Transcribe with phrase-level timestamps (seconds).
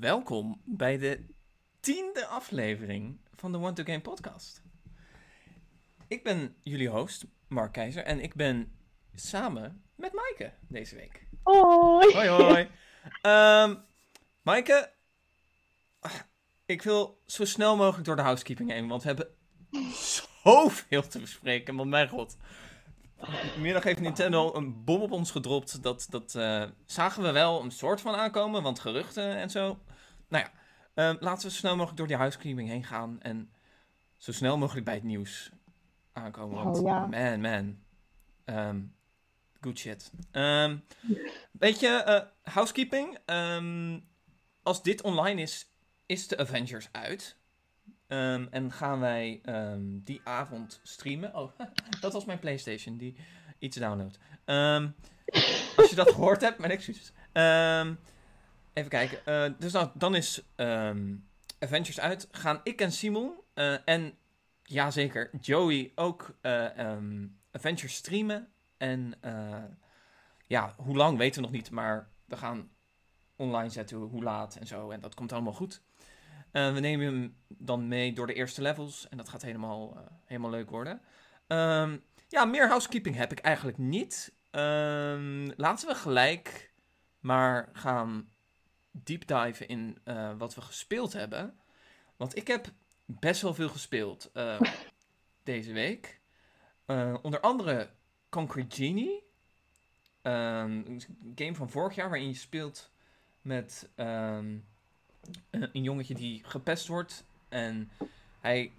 [0.00, 1.26] welkom bij de
[1.80, 4.62] tiende aflevering van de One to Game podcast.
[6.08, 8.72] Ik ben jullie host, Mark Keizer, en ik ben
[9.14, 11.26] samen met Maaike deze week.
[11.42, 12.12] Hoi!
[12.12, 12.68] Hoi, hoi.
[13.22, 13.84] um,
[14.42, 14.92] Maaike,
[16.00, 16.12] ah,
[16.66, 19.28] ik wil zo snel mogelijk door de housekeeping heen, want we hebben
[19.92, 22.36] zoveel te bespreken, want mijn god.
[23.58, 25.82] Middag heeft Nintendo een bom op ons gedropt.
[25.82, 29.78] Dat, dat uh, zagen we wel een soort van aankomen, want geruchten en zo.
[30.28, 30.50] Nou ja,
[31.12, 33.20] uh, laten we zo snel mogelijk door die huiscleaning heen gaan.
[33.22, 33.50] En
[34.16, 35.50] zo snel mogelijk bij het nieuws
[36.12, 36.64] aankomen.
[36.64, 37.06] Want, oh, ja.
[37.06, 37.78] man, man.
[38.44, 38.94] Um,
[39.60, 40.10] good shit.
[40.32, 40.84] Um,
[41.50, 43.18] weet je, uh, housekeeping.
[43.26, 44.04] Um,
[44.62, 45.70] als dit online is,
[46.06, 47.36] is de Avengers uit.
[48.06, 49.40] En gaan wij
[49.88, 51.34] die avond streamen.
[51.34, 51.52] Oh,
[52.00, 53.16] dat was mijn PlayStation die
[53.58, 54.18] iets downloadt.
[55.76, 57.12] Als je dat gehoord hebt, mijn excuses.
[58.76, 59.18] Even kijken.
[59.26, 60.42] Uh, dus nou, dan is
[61.58, 62.28] Avengers uit.
[62.30, 64.14] Gaan ik en Simon uh, en
[64.62, 66.66] ja zeker Joey ook uh,
[67.50, 68.48] Avengers streamen.
[68.76, 69.14] En
[70.46, 72.70] ja, hoe lang weten we nog niet, maar we gaan
[73.36, 74.90] online zetten hoe laat en zo.
[74.90, 75.82] En dat komt allemaal goed.
[76.50, 79.08] We nemen hem dan mee door de eerste levels.
[79.08, 81.00] En dat gaat helemaal, helemaal leuk worden.
[81.46, 84.34] Um, ja, meer housekeeping heb ik eigenlijk niet.
[84.50, 86.72] Um, laten we gelijk
[87.20, 88.28] maar gaan
[89.02, 91.58] deep diven in uh, wat we gespeeld hebben.
[92.16, 92.66] Want ik heb
[93.04, 94.30] best wel veel gespeeld
[95.42, 96.20] deze week.
[97.22, 97.90] onder andere
[98.28, 99.24] Concrete Genie.
[100.22, 100.32] Um,
[100.86, 101.02] een
[101.34, 102.90] game van vorig jaar waarin je speelt
[103.40, 103.88] met
[105.50, 107.24] een jongetje die gepest wordt.
[107.48, 107.90] En
[108.40, 108.72] hij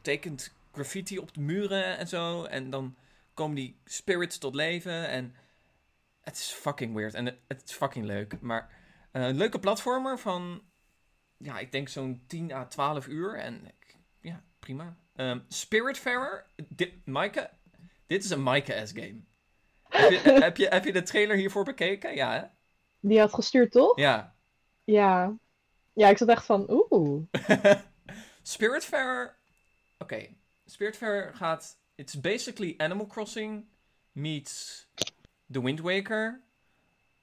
[0.00, 2.44] tekent graffiti op de muren en zo.
[2.44, 2.96] En dan
[3.34, 5.08] komen die spirits tot leven.
[5.08, 5.34] En
[6.20, 7.14] het is fucking weird.
[7.14, 8.40] En het is fucking leuk.
[8.40, 8.70] Maar
[9.12, 10.62] een leuke platformer van,
[11.36, 13.38] ja, ik denk zo'n 10 à 12 uur.
[13.38, 13.74] En
[14.20, 14.96] ja, prima.
[15.14, 16.46] Um, Spiritfarer.
[17.04, 17.50] Maaike,
[18.06, 19.24] dit is een Maaike-S game.
[19.82, 22.14] heb, je, heb, je, heb je de trailer hiervoor bekeken?
[22.14, 22.46] Ja, hè?
[23.00, 23.98] Die had gestuurd, toch?
[23.98, 24.36] Ja.
[24.84, 25.36] Ja.
[25.92, 27.22] Ja, ik zat echt van, oeh.
[28.42, 29.38] Spiritfarer.
[29.98, 30.14] Oké.
[30.14, 30.36] Okay.
[30.64, 31.80] Spiritfarer gaat.
[31.94, 33.66] It's basically Animal Crossing
[34.12, 34.86] meets
[35.50, 36.42] The Wind Waker.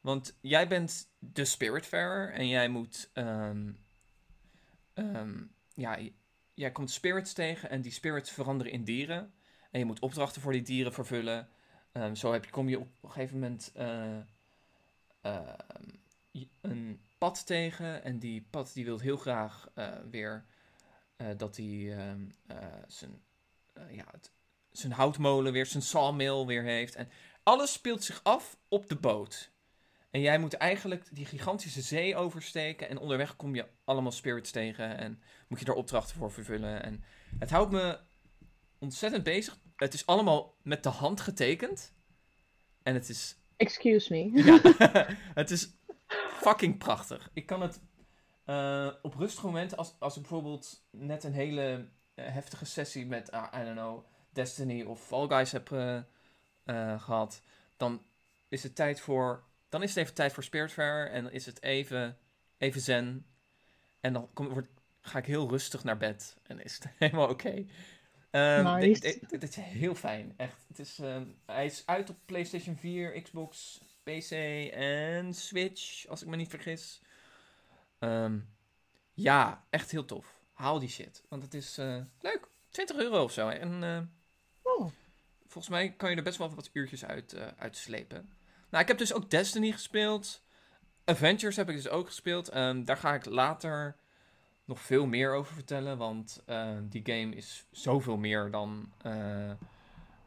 [0.02, 3.10] Want jij bent de Spiritfarer en jij moet.
[3.14, 3.78] Um,
[4.94, 6.00] um, ja,
[6.54, 9.34] jij komt spirits tegen en die spirits veranderen in dieren.
[9.72, 11.50] En je moet opdrachten voor die dieren vervullen.
[11.94, 14.18] Um, zo heb kom je op een gegeven moment uh,
[16.62, 18.04] een pad tegen.
[18.04, 20.46] En die pad die wil heel graag uh, weer
[21.18, 21.96] uh, dat hij
[22.88, 23.22] zijn,
[23.90, 24.06] ja,
[24.72, 26.96] zijn houtmolen weer, zijn sawmill weer heeft.
[26.96, 27.09] En
[27.44, 29.52] alles speelt zich af op de boot.
[30.09, 32.90] En jij moet eigenlijk die gigantische zee oversteken.
[32.90, 34.97] En onderweg kom je allemaal spirits tegen.
[34.97, 36.84] En moet je daar opdrachten voor vervullen.
[36.84, 37.03] En
[37.40, 38.00] het houdt me
[38.78, 39.59] ontzettend bezig.
[39.75, 41.94] Het is allemaal met de hand getekend.
[42.84, 43.38] En het is.
[43.58, 44.44] Excuse me.
[44.44, 44.59] Ja,
[45.42, 45.70] het is
[46.30, 47.30] fucking prachtig.
[47.34, 47.81] Ik kan het
[48.46, 53.34] uh, op rustige momenten, als, als ik bijvoorbeeld net een hele uh, heftige sessie met,
[53.34, 55.68] uh, I don't know, Destiny of Fall Guys heb
[56.97, 57.41] gehad,
[57.78, 58.02] dan
[58.47, 61.63] is het tijd voor, dan is het even tijd voor Spiritfarer en dan is het
[61.63, 62.18] even,
[62.57, 63.25] even zen.
[64.00, 64.69] En dan kom, wordt,
[65.02, 67.47] ga ik heel rustig naar bed en is het helemaal oké.
[67.47, 67.68] Okay.
[68.31, 69.02] Um, nice.
[69.02, 70.66] dit, dit, dit, is heel fijn, echt.
[70.68, 74.31] Het is, um, hij is uit op PlayStation 4, Xbox, PC
[74.74, 77.02] en Switch, als ik me niet vergis.
[78.00, 78.50] Um,
[79.13, 80.40] ja, echt heel tof.
[80.53, 81.24] Haal die shit.
[81.29, 82.47] Want het is uh, leuk.
[82.69, 83.47] 20 euro of zo.
[83.47, 84.00] En uh,
[84.62, 84.91] oh.
[85.40, 88.29] volgens mij kan je er best wel wat uurtjes uit, uh, uitslepen.
[88.69, 90.44] Nou, ik heb dus ook Destiny gespeeld.
[91.06, 92.56] Avengers heb ik dus ook gespeeld.
[92.56, 93.96] Um, daar ga ik later
[94.66, 95.97] nog veel meer over vertellen.
[95.97, 96.44] Want
[96.81, 98.91] die game is zoveel meer dan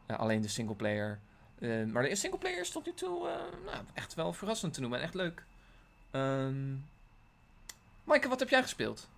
[0.07, 1.19] alleen de singleplayer.
[1.59, 3.29] Uh, maar de singleplayer is tot nu toe
[3.65, 5.45] nou, echt wel verrassend te noemen en echt leuk.
[6.11, 6.85] Um...
[8.03, 9.09] Maaike, wat heb jij gespeeld?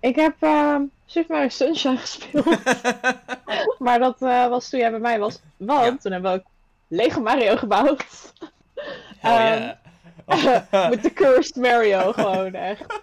[0.00, 2.64] Ik heb uh, Super Mario Sunshine gespeeld.
[3.86, 5.40] maar dat uh, was toen jij bij mij was.
[5.56, 5.96] Want ja.
[5.96, 6.46] toen hebben we ook
[6.88, 8.32] Lego Mario gebouwd.
[9.22, 9.22] Oh.
[9.22, 9.76] Yeah.
[10.90, 13.00] Met de Cursed Mario gewoon echt.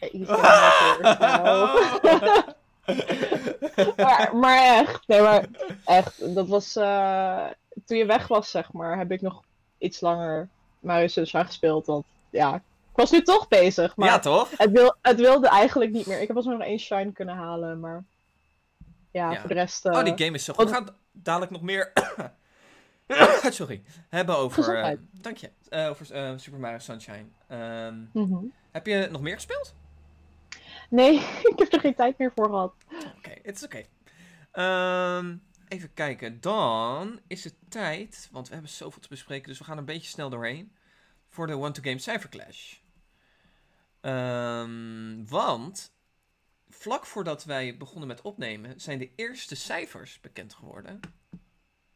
[3.96, 5.44] maar, maar echt, nee, maar
[5.84, 7.46] echt, dat was uh,
[7.84, 9.42] toen je weg was, zeg maar, heb ik nog
[9.78, 10.48] iets langer
[10.78, 11.86] Mario Sunshine gespeeld.
[11.86, 13.96] Want ja, ik was nu toch bezig.
[13.96, 14.50] Maar ja, toch?
[14.56, 16.20] Het, wil, het wilde eigenlijk niet meer.
[16.20, 18.04] Ik heb wel nog één shine kunnen halen, maar
[19.10, 19.38] ja, ja.
[19.38, 19.86] voor de rest.
[19.86, 19.92] Uh...
[19.92, 20.82] Oh, die game is zo goed.
[21.22, 21.92] Dadelijk nog meer
[23.50, 23.82] Sorry.
[24.08, 24.62] Hebben over.
[24.62, 25.00] Gezondheid.
[25.12, 25.50] dank je.
[25.68, 27.26] eh, over eh, Super Mario Sunshine.
[27.46, 28.44] Ehm, Mhm.
[28.70, 29.74] heb je nog meer gespeeld?
[30.90, 31.14] Nee,
[31.50, 32.74] ik heb er geen tijd meer voor gehad.
[33.16, 33.82] Oké, het is oké.
[34.52, 35.36] Ehm,
[35.68, 36.40] even kijken.
[36.40, 40.08] Dan is het tijd, want we hebben zoveel te bespreken, dus we gaan een beetje
[40.08, 40.74] snel doorheen.
[41.28, 42.74] Voor de One to Game Cypher Clash.
[44.00, 45.92] Ehm, want
[46.80, 51.00] vlak voordat wij begonnen met opnemen, zijn de eerste cijfers bekend geworden.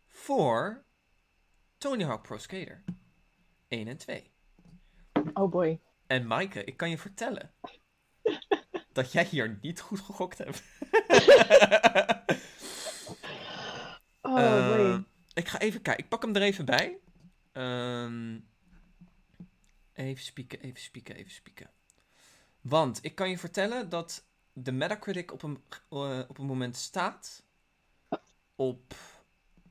[0.06, 0.84] Voor
[1.78, 2.84] Tony Hawk Pro Skater
[3.68, 4.30] 1 en 2.
[5.32, 5.80] Oh boy.
[6.06, 7.54] En Maaike, ik kan je vertellen
[8.92, 10.62] dat jij hier niet goed gegokt hebt.
[14.26, 15.04] Oh Eh, boy.
[15.34, 16.04] ik ga even kijken.
[16.04, 16.98] Ik pak hem er even bij.
[17.52, 18.38] Ehm,
[19.92, 21.70] even spieken, even spieken, even spieken.
[22.60, 27.42] Want ik kan je vertellen dat de Metacritic op een, eh, op een moment staat
[28.54, 28.94] op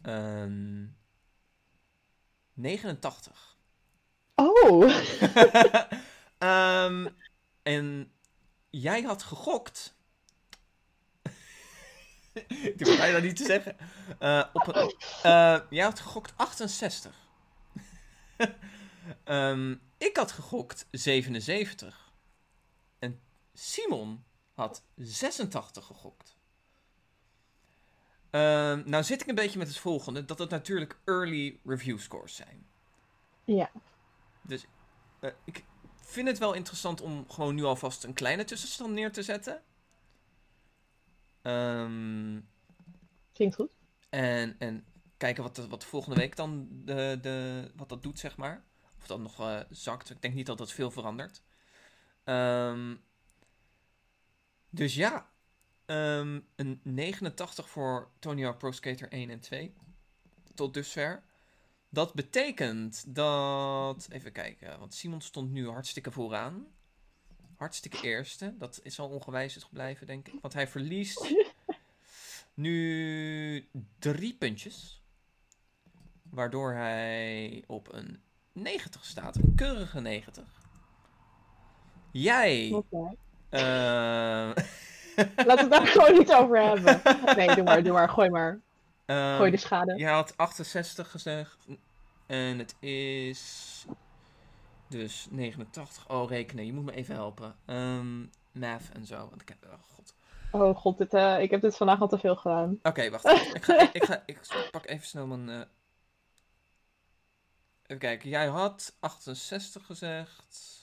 [0.01, 0.85] ehm
[2.53, 3.57] 89.
[4.35, 4.91] Oh.
[6.37, 7.07] Ehm,
[7.63, 8.11] en
[8.69, 9.95] jij had gegokt.
[12.33, 13.77] Ik het bijna niet te zeggen.
[14.19, 17.15] Eh, op een, eh, jij had gegokt 68.
[19.23, 22.11] Ehm, ik had gegokt 77.
[22.99, 23.21] En
[23.53, 26.37] Simon had 86 gegokt.
[28.29, 30.25] Ehm, nou zit ik een beetje met het volgende.
[30.25, 32.67] Dat het natuurlijk early review scores zijn.
[33.43, 33.71] Ja.
[34.41, 34.65] Dus
[35.19, 35.63] eh, ik
[36.01, 39.61] vind het wel interessant om gewoon nu alvast een kleine tussenstand neer te zetten.
[41.41, 42.39] Ehm,
[43.33, 43.75] Klinkt goed.
[44.09, 44.85] en, en
[45.17, 48.63] kijken wat, de- wat volgende week dan de, de, wat dat doet, zeg maar.
[48.97, 50.09] Of dat nog eh, zakt.
[50.09, 51.41] Ik denk niet dat dat veel verandert.
[52.23, 52.95] Ehm,
[54.73, 55.29] dus ja,
[55.85, 59.73] ehm, een 89 voor Tony Hawk Pro Skater 1 en 2.
[60.53, 61.23] Tot dusver.
[61.89, 64.07] Dat betekent dat.
[64.11, 66.67] Even kijken, want Simon stond nu hartstikke vooraan.
[67.55, 68.55] Hartstikke eerste.
[68.57, 70.41] Dat is al ongewijzigd gebleven, denk ik.
[70.41, 71.33] Want hij verliest
[72.53, 75.01] nu drie puntjes.
[76.29, 78.21] Waardoor hij op een
[78.51, 79.35] 90 staat.
[79.35, 80.43] Een keurige 90.
[82.11, 82.71] Jij.
[82.71, 83.15] Oké.
[83.53, 84.63] Eh,
[85.45, 87.01] Laten we het daar gewoon niet over hebben.
[87.37, 88.09] Nee, doe maar, doe maar.
[88.09, 88.59] Gooi maar.
[89.05, 89.97] ehm, Gooi de schade.
[89.97, 91.57] Je had 68 gezegd.
[92.25, 93.85] En het is.
[94.87, 96.09] Dus 89.
[96.09, 96.65] Oh, rekenen.
[96.65, 97.55] Je moet me even helpen.
[97.65, 98.21] Ehm
[98.51, 99.17] math en zo.
[99.29, 99.57] Want ik heb.
[99.65, 100.13] Oh, god.
[100.51, 102.79] Oh god, dit, eh, ik heb dit vandaag al te veel gedaan.
[102.83, 103.25] Oké, wacht.
[103.53, 105.49] ik, ga, ik, ga, ik pak even snel mijn.
[105.49, 105.67] eh,
[107.83, 108.29] Even kijken.
[108.29, 110.82] Jij had 68 gezegd.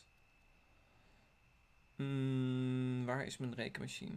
[2.01, 4.17] Hmm, waar is mijn rekenmachine?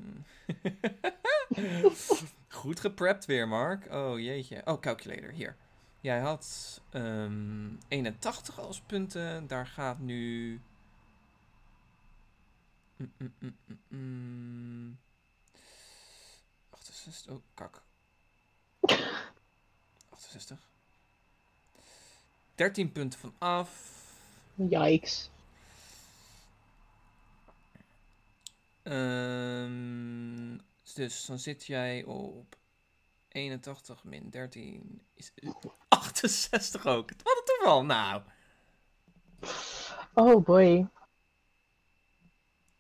[2.48, 3.92] Goed geprept weer, Mark.
[3.92, 4.62] Oh jeetje.
[4.66, 5.30] Oh, calculator.
[5.32, 5.56] Hier.
[6.02, 9.48] Jij had ehm 81 als punten.
[9.48, 10.62] Daar gaat nu.
[12.96, 15.00] Mm, mm, mm, mm, mm.
[16.70, 17.32] 68.
[17.32, 17.84] Oh, kak.
[20.10, 20.70] 68.
[22.56, 23.92] 13 punten van af.
[24.56, 25.30] Yikes.
[28.84, 30.58] Ehm,
[30.94, 32.58] dus dan zit jij op
[33.28, 35.32] 81 min 13 is
[35.90, 37.10] 68 ook.
[37.24, 37.86] Wat een toeval.
[37.86, 38.22] Nou,
[40.14, 40.88] Oh boy.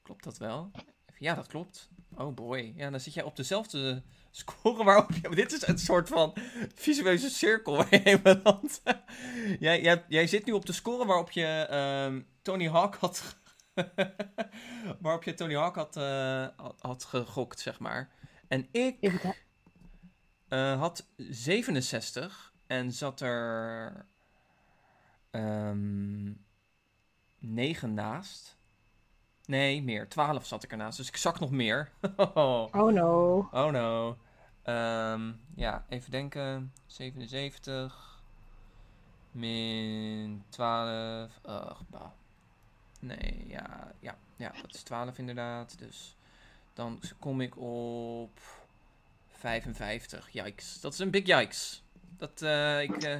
[0.01, 0.71] klopt dat wel?
[1.17, 1.89] Ja, dat klopt.
[2.17, 2.73] Oh boy.
[2.75, 5.29] Ja, dan zit jij op dezelfde score waarop je...
[5.29, 6.33] Dit is een soort van
[6.75, 8.81] visueuze cirkel waar je heen belandt.
[9.59, 13.41] jij, jij, jij zit nu op de score waarop je ehm, Tony Hawk had...
[15.01, 18.09] waarop je Tony Hawk had, eh, had, had gegokt, zeg maar.
[18.47, 18.97] En ik...
[20.47, 24.05] Eh, had 67 en zat er
[25.31, 26.31] ehm
[27.39, 28.57] 9 naast.
[29.45, 30.09] Nee, meer.
[30.09, 30.97] 12 zat ik ernaast.
[30.97, 31.91] Dus ik zak nog meer.
[32.17, 33.49] oh Oh no.
[33.51, 34.17] no.
[34.63, 36.73] Ehm, ja, even denken.
[36.85, 38.23] 77
[39.31, 41.39] min 12.
[41.45, 42.11] Ugh, bah.
[43.03, 45.77] Nee, ja, ja, ja, dat is 12 inderdaad.
[45.77, 46.15] Dus
[46.73, 48.39] dan kom ik op
[49.27, 50.29] 55.
[50.31, 50.79] Yikes.
[50.81, 51.83] Dat is een big yikes.
[52.17, 53.19] Dat, eh, ik, eh,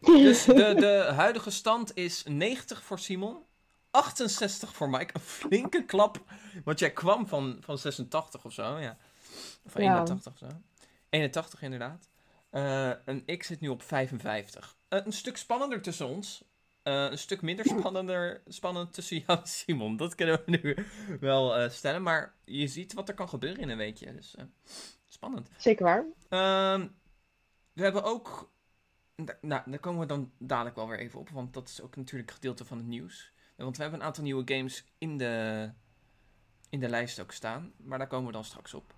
[0.00, 3.44] Dus de, de huidige stand is 90 voor Simon.
[3.90, 5.14] 68 voor Mike.
[5.14, 6.20] Een flinke klap.
[6.64, 8.96] Want jij kwam van, van 86 of zo, ja.
[9.64, 9.80] Of Ja.
[9.80, 10.48] 81 of zo.
[11.10, 12.08] 81 inderdaad.
[12.50, 14.76] Eh, en ik zit nu op 55.
[14.88, 16.44] Eh, een stuk spannender tussen ons.
[16.86, 19.96] Eh, een stuk minder spannender, spannend tussen jou en Simon.
[19.96, 20.76] Dat kunnen we nu
[21.20, 22.02] wel eh, stellen.
[22.02, 24.14] Maar je ziet wat er kan gebeuren in een weekje.
[24.14, 24.44] Dus eh,
[25.04, 25.48] spannend.
[25.56, 26.04] Zeker waar.
[26.28, 26.88] Ehm,
[27.72, 28.50] we hebben ook
[29.40, 32.30] nou, daar komen we dan dadelijk wel weer even op, want dat is ook natuurlijk
[32.30, 33.32] gedeelte van het nieuws.
[33.56, 35.70] Want we hebben een aantal nieuwe games in de,
[36.70, 38.94] in de lijst ook staan, maar daar komen we dan straks op.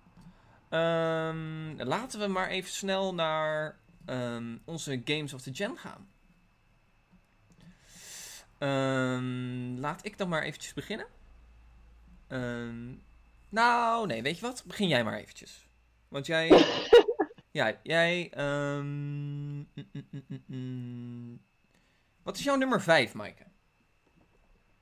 [0.69, 6.07] Ehm, laten we maar even snel naar ehm, onze Games of the Gen gaan.
[8.59, 11.05] Ehm, laat ik dan maar eventjes beginnen.
[12.27, 12.93] Ehm,
[13.49, 14.63] nou, nee, weet je wat?
[14.65, 15.67] Begin jij maar eventjes.
[16.07, 16.47] Want jij...
[17.51, 18.29] ja, jij...
[18.31, 18.85] ehm,
[19.55, 19.67] mm,
[20.27, 21.39] mm, mm.
[22.23, 23.43] Wat is jouw nummer 5, Maaike?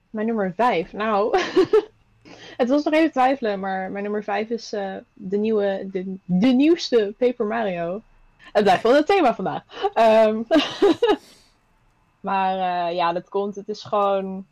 [0.10, 0.94] Mijn nummer 5.
[0.94, 1.38] Nou,
[2.58, 6.48] het was nog even twijfelen, maar mijn nummer 5 is eh, de, nieuwe, de, de
[6.48, 8.02] nieuwste Paper Mario.
[8.52, 9.64] Het blijft wel het thema vandaag.
[12.28, 13.56] Maar eh, ja, dat komt.
[13.56, 14.46] Het is gewoon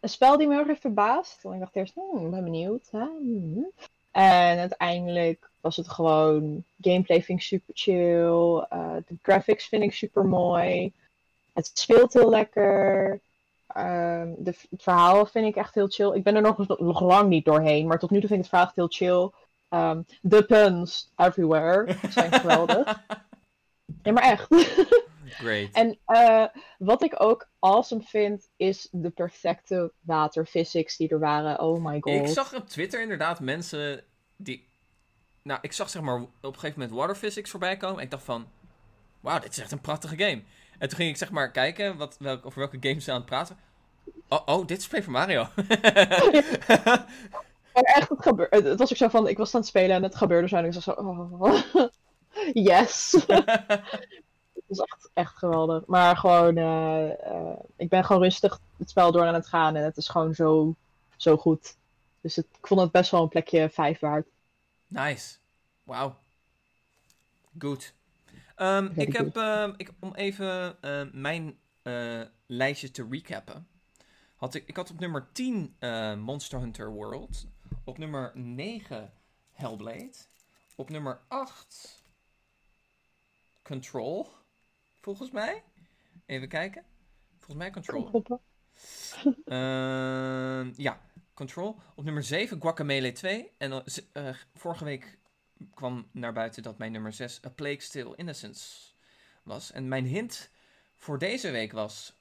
[0.00, 1.42] een spel die me heel erg heeft verbaasd.
[1.42, 2.88] Want ik dacht eerst, hmm, ik ben benieuwd.
[2.90, 3.06] Hè?
[3.18, 3.70] Hmm.
[4.10, 6.64] En uiteindelijk was het gewoon.
[6.80, 8.66] Gameplay vind ik super chill.
[8.68, 10.92] eh, de graphics vind ik super mooi.
[11.52, 13.20] Het speelt heel lekker.
[13.66, 16.12] Ehm, de, het verhaal vind ik echt heel chill.
[16.14, 18.60] Ik ben er nog, nog lang niet doorheen, maar tot nu toe vind ik het
[18.60, 19.30] verhaal echt heel chill.
[19.68, 22.84] Ehm, de puns everywhere zijn geweldig.
[24.02, 24.48] Ja, maar echt.
[25.38, 25.70] Great.
[25.72, 26.44] En eh,
[26.78, 31.60] wat ik ook awesome vind, is de perfecte waterphysics die er waren.
[31.60, 32.14] Oh my god.
[32.14, 34.04] Ik zag op Twitter inderdaad mensen
[34.36, 34.68] die...
[35.42, 37.98] Nou, ik zag zeg maar op een gegeven moment Water Physics voorbij komen.
[37.98, 38.48] En ik dacht van...
[39.20, 40.42] Wauw, dit is echt een prachtige game.
[40.78, 43.26] En toen ging ik zeg maar kijken wat, welk, over welke games ze aan het
[43.26, 43.58] praten.
[44.28, 45.48] Oh, oh dit is Paper Mario.
[47.74, 49.96] Maar echt, het, gebeur- het, het was ook zo van, ik was aan het spelen
[49.96, 50.56] en het gebeurde zo.
[50.56, 51.58] En ik was zo, oh,
[52.70, 53.26] yes.
[54.76, 55.86] Was echt, echt geweldig.
[55.86, 59.76] Maar gewoon, eh, eh, ik ben gewoon rustig het spel door aan het gaan.
[59.76, 60.74] En het is gewoon zo,
[61.16, 61.76] zo goed.
[62.20, 64.26] Dus het, ik vond het best wel een plekje 5 waard.
[64.86, 65.36] nice.
[65.82, 66.16] Wauw.
[67.58, 67.94] Goed.
[68.56, 70.76] Ehm, ik heb, ehm, ik, om even
[71.12, 73.68] mijn eh, lijstje te recappen.
[74.36, 77.46] Had ik, ik had op nummer 10 eh, Monster Hunter World.
[77.84, 79.12] Op nummer 9
[79.52, 80.14] Hellblade.
[80.74, 82.02] Op nummer 8
[83.62, 84.28] Control.
[85.04, 85.62] Volgens mij.
[86.26, 86.84] Even kijken.
[87.38, 88.22] Volgens mij Control.
[89.44, 91.00] Ehm, ja,
[91.34, 91.76] Control.
[91.94, 93.50] Op nummer 7 Guacamelee 2.
[93.58, 95.18] En z- eh, vorige week
[95.74, 98.92] kwam naar buiten dat mijn nummer 6 A Plague Still Innocence
[99.42, 99.72] was.
[99.72, 100.50] En mijn hint
[100.96, 102.14] voor deze week was...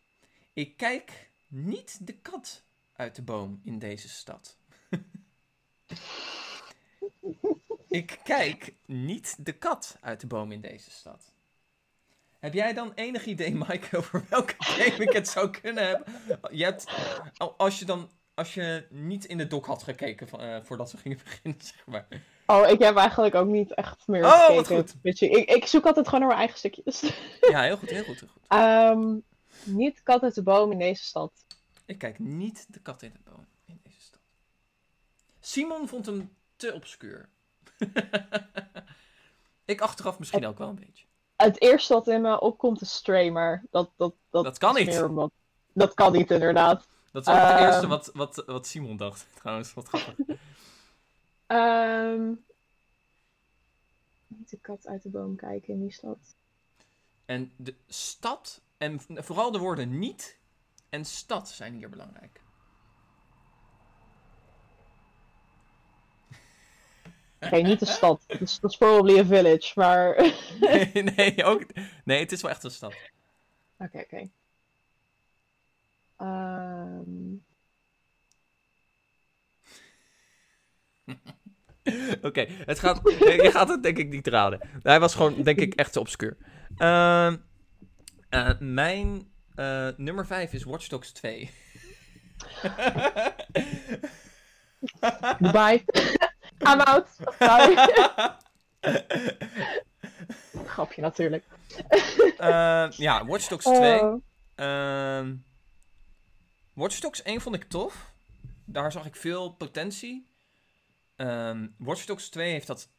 [0.53, 2.63] Ik kijk niet de kat
[2.95, 4.57] uit de boom in deze stad.
[7.87, 11.32] ik kijk niet de kat uit de boom in deze stad.
[12.43, 16.13] Heb jij dan enig idee, Mike, over welke game ik het zou kunnen hebben?
[16.51, 16.85] Je hebt,
[17.37, 20.91] al- als je dan, als je niet in de doc had gekeken van, eh, voordat
[20.91, 22.07] we gingen beginnen, zeg maar.
[22.45, 24.75] Oh, ik heb eigenlijk ook niet echt meer Oh, wat gekeken.
[24.75, 24.95] goed.
[25.01, 27.01] Weet je, ik, ik zoek altijd gewoon naar mijn eigen stukjes.
[27.51, 28.41] Ja, heel goed, heel goed, heel goed.
[28.47, 29.17] Ehm,
[29.63, 31.31] niet kat uit de boom in deze stad.
[31.85, 34.19] Ik kijk niet de kat in de boom in deze stad.
[35.39, 37.29] Simon vond hem te obscuur.
[39.65, 41.05] ik achteraf misschien ook wel een beetje.
[41.43, 45.01] Het eerste wat in me opkomt is Stray, maar dat, dat, dat, Dat kan niet.
[45.03, 45.31] omdat-
[45.73, 46.87] dat kan niet, inderdaad.
[47.11, 47.63] Dat is ook het Ehm.
[47.65, 49.73] eerste wat, wat, wat Simon dacht, trouwens.
[49.73, 50.15] Wat grappig.
[51.47, 52.29] Ehm,
[54.27, 56.17] niet de kat uit de boom kijken in die stad.
[57.25, 60.37] En de stad, en vooral de woorden niet
[60.89, 62.41] en stad zijn hier belangrijk.
[67.45, 68.23] Oké, niet de stad.
[68.27, 70.09] Dat is, probably a village, maar...
[70.09, 70.33] Oké,
[70.93, 71.65] nee, nee, ook,
[72.03, 72.93] nee, het is wel echt een stad.
[73.77, 74.29] oké.
[76.17, 77.35] Ehm,
[82.21, 84.69] Oké, het gaat, je gaat het denk ik niet raden.
[84.81, 86.37] Hij was gewoon, denk ik, echt te obscuur.
[86.77, 87.37] Ehm,
[88.29, 91.49] eh, mijn eh, nummer 5 is Watch Dogs 2.
[95.39, 95.83] Goodbye.
[96.67, 97.07] I'm out.
[97.39, 97.75] Bye.
[100.65, 101.45] Grapje natuurlijk.
[102.37, 103.99] Ehm, ja, Watch Dogs 2.
[104.01, 104.21] Oh.
[104.55, 105.35] Ehm
[106.73, 108.11] Watch Dogs 1 vond ik tof.
[108.65, 110.27] Daar zag ik veel potentie.
[111.15, 112.89] Ehm Watch Dogs 2 heeft dat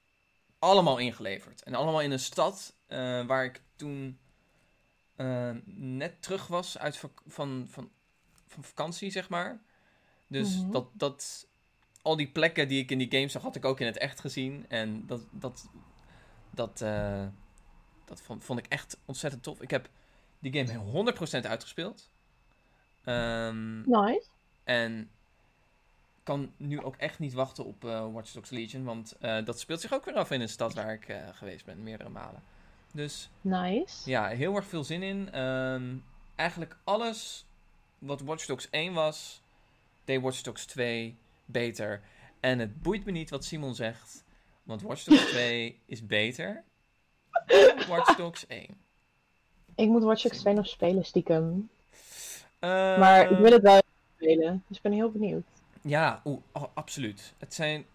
[0.59, 1.63] allemaal ingeleverd.
[1.63, 4.19] En allemaal in een stad eh, waar ik toen
[5.17, 7.69] eh, net terug was uit van, van,
[8.47, 9.61] van vakantie, zeg maar.
[10.27, 10.71] Dus Mhm.
[10.71, 11.47] dat, dat,
[12.05, 14.21] al die plekken die ik in die game zag, had ik ook in het echt
[14.21, 14.65] gezien.
[14.69, 15.69] En dat, dat,
[16.51, 17.27] dat, eh,
[18.05, 19.61] dat vond, vond ik echt ontzettend tof.
[19.61, 19.89] Ik heb
[20.39, 22.11] die game 100% uitgespeeld.
[23.05, 24.27] Ehm, Nice.
[24.65, 25.11] en
[26.23, 28.85] kan nu ook echt niet wachten op eh Watch Dogs Legion.
[28.85, 31.83] Want eh, dat speelt zich ook weer af in een stad waar ik geweest ben,
[31.83, 32.43] meerdere malen.
[32.93, 34.11] Dus Nice.
[34.11, 35.33] ja, heel erg veel zin in.
[35.33, 35.97] Ehm,
[36.35, 37.47] eigenlijk alles
[37.99, 39.43] wat Watch Dogs 1 was,
[40.05, 42.03] deed Watch Dogs 2 beter.
[42.41, 44.25] En het boeit me niet wat Simon zegt,
[44.63, 46.65] want Watch Dogs 2 is beter
[47.47, 48.67] dan Watch Dogs 1.
[49.75, 51.71] Ik moet Watch Dogs 2 nog spelen, stiekem.
[52.59, 53.83] Ehm, Maar ik wil het wel
[54.17, 55.45] spelen, dus ik ben heel benieuwd.
[55.83, 56.43] Ja, oh,
[56.75, 57.35] absoluut.
[57.39, 57.87] Het zijn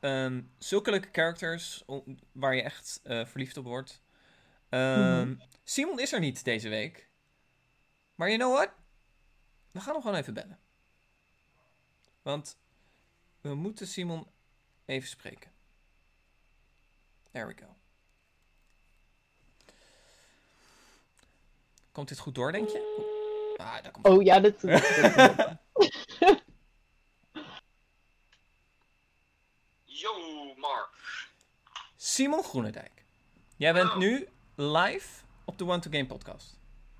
[0.00, 1.84] ehm, zulke leuke characters
[2.32, 4.00] waar je echt eh, verliefd op wordt.
[4.68, 5.34] Ehm, Mhm.
[5.64, 7.08] Simon is er niet deze week.
[8.14, 8.70] Maar you know what?
[9.70, 10.58] We gaan hem gewoon even bellen.
[12.22, 12.56] Want
[13.42, 14.26] we moeten Simon
[14.84, 15.50] even spreken.
[17.30, 17.66] There we go.
[21.92, 23.10] Komt dit goed door, denk je?
[23.56, 24.60] Ah, daar komt Oh ja, dit...
[24.60, 24.80] dit-
[29.84, 30.14] Yo,
[30.56, 30.90] Mark.
[31.96, 33.04] Simon Groenendijk.
[33.56, 35.08] Jij bent nu live
[35.44, 36.58] op de One to Game podcast.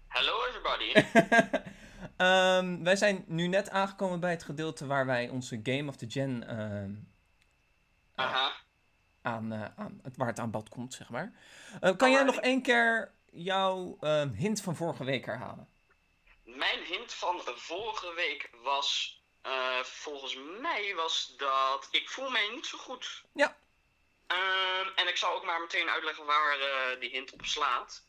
[0.08, 0.92] Hello everybody.
[2.22, 6.06] Ehm, wij zijn nu net aangekomen bij het gedeelte waar wij onze Game of the
[6.10, 6.90] Gen ehm,
[8.14, 8.52] Aha.
[9.22, 11.32] aan, eh, aan, het- waar het aan bod komt, zeg maar.
[11.80, 15.68] Eh, kan jij nog één keer jouw ehm, hint van vorige week herhalen?
[16.44, 22.66] Mijn hint van vorige week was, eh, volgens mij was dat ik voel mij niet
[22.66, 23.24] zo goed.
[23.34, 23.56] Ja.
[24.96, 26.56] En ik zal ook maar meteen uitleggen waar
[27.00, 28.06] die hint op slaat.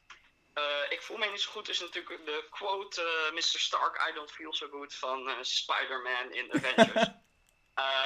[0.54, 3.42] Eh, ik voel mij niet zo goed is natuurlijk de quote eh, Mr.
[3.60, 7.10] Stark, I don't feel so good van eh, Spider-Man in Avengers.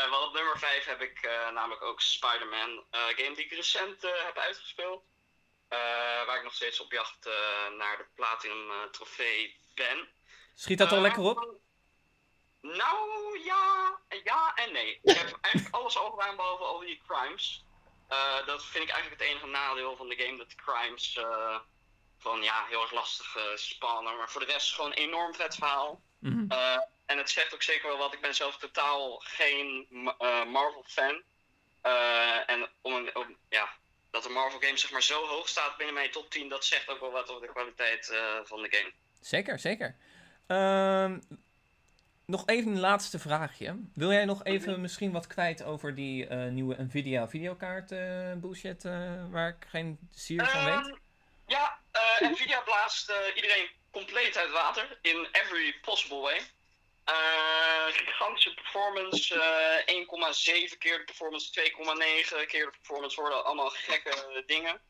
[0.10, 1.22] Want op nummer 5 heb ik
[1.54, 5.04] namelijk ook Spider-Man, game die ik recent heb uitgespeeld.
[6.26, 7.26] Waar ik nog steeds op jacht
[7.78, 10.10] naar de Platinum trofee ben.
[10.56, 11.56] Schiet dat al lekker op?
[12.62, 15.00] Nou, ja, ja en nee.
[15.04, 17.66] Ik heb eigenlijk alles al gedaan behalve al die crimes.
[18.46, 21.20] Dat vind ik eigenlijk het enige nadeel van de game, dat de crimes
[22.18, 24.18] van ja, heel erg lastig eh, spannen.
[24.18, 26.02] Maar voor de rest gewoon een enorm vet verhaal.
[26.20, 26.46] Mhm.
[26.52, 30.84] Eh, en het zegt ook zeker wel wat, ik ben zelf totaal geen eh, Marvel
[30.88, 31.22] fan.
[31.82, 33.70] Eh, en om, een- om, ja,
[34.12, 36.90] dat de Marvel game zeg maar zo hoog staat binnen mijn top 10, dat zegt
[36.90, 38.06] ook wel wat over de kwaliteit
[38.44, 38.92] van de game.
[39.22, 39.96] Zeker, zeker.
[40.48, 41.20] Ehm,
[42.26, 43.76] nog even een laatste vraagje.
[43.94, 47.90] Wil jij nog even misschien wat kwijt over die nieuwe Nvidia videokaart
[48.42, 48.84] bullshit
[49.32, 50.74] waar ik geen zier van weet?
[50.88, 50.96] Ehm,
[51.48, 56.42] Ja, eh, Nvidia blaast eh, iedereen compleet uit water in every possible way.
[57.04, 59.34] Eh, gigantische performance,
[59.86, 64.82] eh 1,7 keer de performance, 2,9 keer de performance worden allemaal gekke dingen.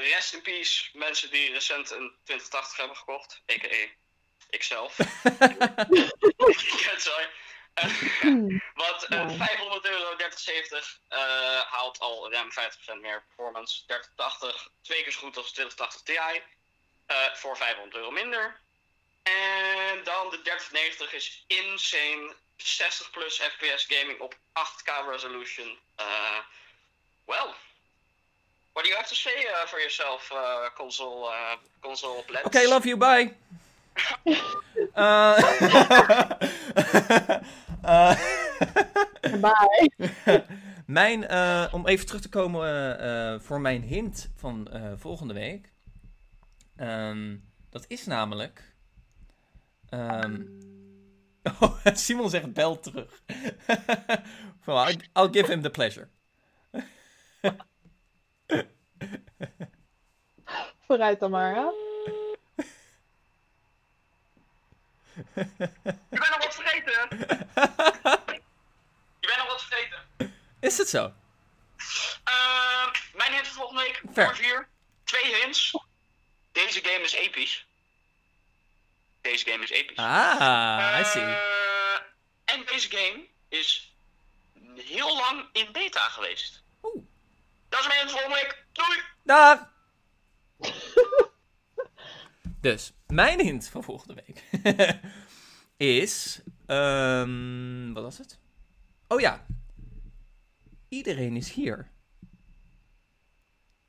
[0.00, 3.86] Rest in peace, mensen die recent een 2080 hebben gekocht, a.k.a.
[4.50, 4.96] ikzelf.
[6.96, 7.28] Sorry.
[7.74, 7.84] Eh,
[8.82, 9.30] wat eh, Ja.
[9.30, 11.18] 500 euro 3070 eh,
[11.60, 13.84] haalt al ruim 50% meer performance.
[13.86, 16.42] 3080 twee keer zo goed als 2080 Ti.
[17.06, 18.60] eh, voor 500 euro minder.
[19.22, 22.34] En dan de 3090 is insane.
[22.56, 25.78] 60 plus FPS gaming op 8K resolution.
[25.96, 26.38] Eh
[27.24, 27.54] well,
[28.72, 32.46] what do you have to say uh, for yourself, uh, console, uh, console blends?
[32.46, 33.36] Oké, love you, bye.
[37.82, 38.18] Eh, eh,
[39.40, 39.90] Bye.
[40.86, 42.66] mijn, eh, om even terug te komen
[42.98, 45.72] eh, eh, voor mijn hint van eh, volgende week.
[46.76, 47.36] Ehm,
[47.70, 48.74] dat is namelijk.
[49.88, 50.42] ehm,
[51.60, 53.22] oh, Simon zegt bel terug.
[54.64, 56.08] well, I'll, I'll give him the pleasure.
[60.86, 61.89] Vooruit dan maar, hè?
[65.34, 67.08] Je bent nog wat vergeten!
[69.20, 70.34] Je bent nog wat vergeten.
[70.60, 71.12] Is het zo?
[72.24, 74.24] Ehm, mijn hint van volgende week, Ver.
[74.24, 74.68] nummer 4.
[75.04, 75.78] Twee hints.
[76.52, 77.66] Deze game is episch.
[79.20, 79.96] Deze game is episch.
[79.96, 81.22] Ah, I see.
[81.22, 81.94] Eh,
[82.44, 83.94] en deze game is
[84.76, 86.62] heel lang in beta geweest.
[86.82, 87.02] Oeh.
[87.68, 88.64] Dat is mijn hint volgende week.
[88.72, 89.02] Doei!
[89.22, 89.58] Dag!
[92.60, 94.44] dus, mijn hint van volgende week
[96.02, 96.40] is.
[96.66, 98.38] ehm, wat was het?
[99.08, 99.46] Oh ja.
[100.88, 101.90] Iedereen is hier.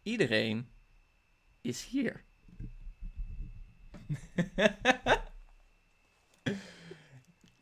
[0.04, 0.70] Iedereen
[1.62, 2.24] is hier.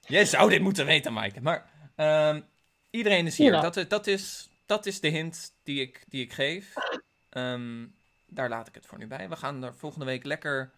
[0.07, 1.41] Jij zou dit moeten weten, Maaike.
[1.41, 2.41] Maar ehm,
[2.89, 3.51] iedereen is hier.
[3.53, 3.61] Ja.
[3.61, 6.73] Dat, is- dat, is, dat is de hint die ik, die ik geef.
[7.29, 7.87] Ehm,
[8.27, 9.29] daar laat ik het voor nu bij.
[9.29, 10.71] We gaan er volgende week lekker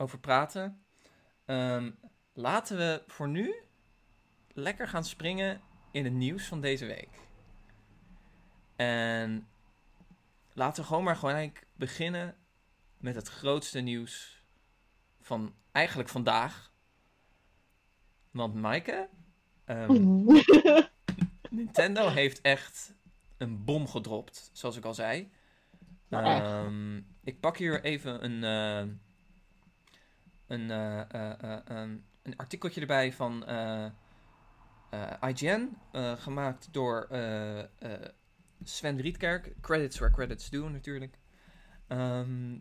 [0.00, 0.84] over praten.
[1.44, 1.90] Ehm,
[2.32, 3.54] laten we voor nu
[4.52, 5.60] lekker gaan springen
[5.90, 7.08] in het nieuws van deze week.
[8.76, 9.48] En
[10.52, 12.36] laten we gewoon maar gelijk beginnen
[12.96, 14.44] met het grootste nieuws
[15.20, 16.72] van eigenlijk vandaag.
[18.30, 19.08] Want Maaike,
[19.64, 20.24] ehm,
[21.50, 22.94] Nintendo heeft echt
[23.36, 25.30] een bom gedropt, zoals ik al zei.
[26.08, 26.42] Echt.
[26.42, 28.94] Ehm, ik pak hier even een, eh,
[30.50, 33.44] een, eh, een, artikeltje erbij van
[35.20, 35.76] IGN,
[36.16, 37.08] gemaakt door
[38.64, 39.54] Sven Rietkerk.
[39.60, 41.18] Credits where credits due, natuurlijk.
[41.88, 42.58] Ehm,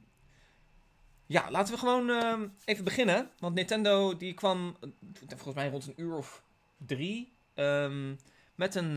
[1.26, 3.30] ja, laten we gewoon ehm, even beginnen.
[3.40, 4.78] Want Nintendo die kwam
[5.28, 6.44] volgens mij rond een uur of
[6.78, 7.38] drie
[8.56, 8.94] met een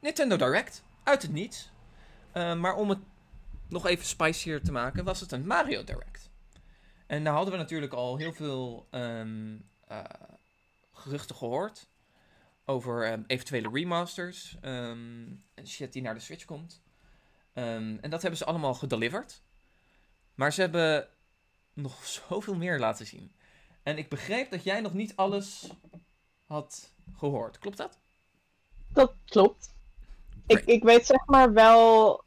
[0.00, 1.72] Nintendo Direct uit het niets.
[2.32, 2.98] Maar om het
[3.68, 6.30] nog even spicier te maken, was het een Mario Direct.
[7.06, 9.56] En daar hadden we natuurlijk al heel veel ehm,
[9.88, 10.04] eh,
[10.92, 11.88] geruchten gehoord.
[12.64, 14.56] Over ehm, eventuele remasters.
[14.60, 16.82] ehm, en shit die naar de Switch komt.
[17.52, 19.42] En dat hebben ze allemaal gedeliverd.
[20.34, 21.08] Maar ze hebben
[21.72, 23.34] nog zoveel meer laten zien.
[23.82, 25.70] En ik begreep dat jij nog niet alles
[26.44, 27.58] had gehoord.
[27.58, 28.00] Klopt dat?
[28.88, 29.74] Dat klopt.
[30.46, 30.68] Ik, Great.
[30.68, 32.24] ik weet zeg maar wel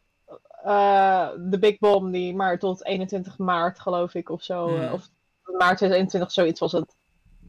[1.50, 4.82] de Big Bomb die maar tot 21 maart geloof ik of zo, Mhm.
[4.82, 5.10] eh, of
[5.44, 6.96] maart 2021 zoiets was het,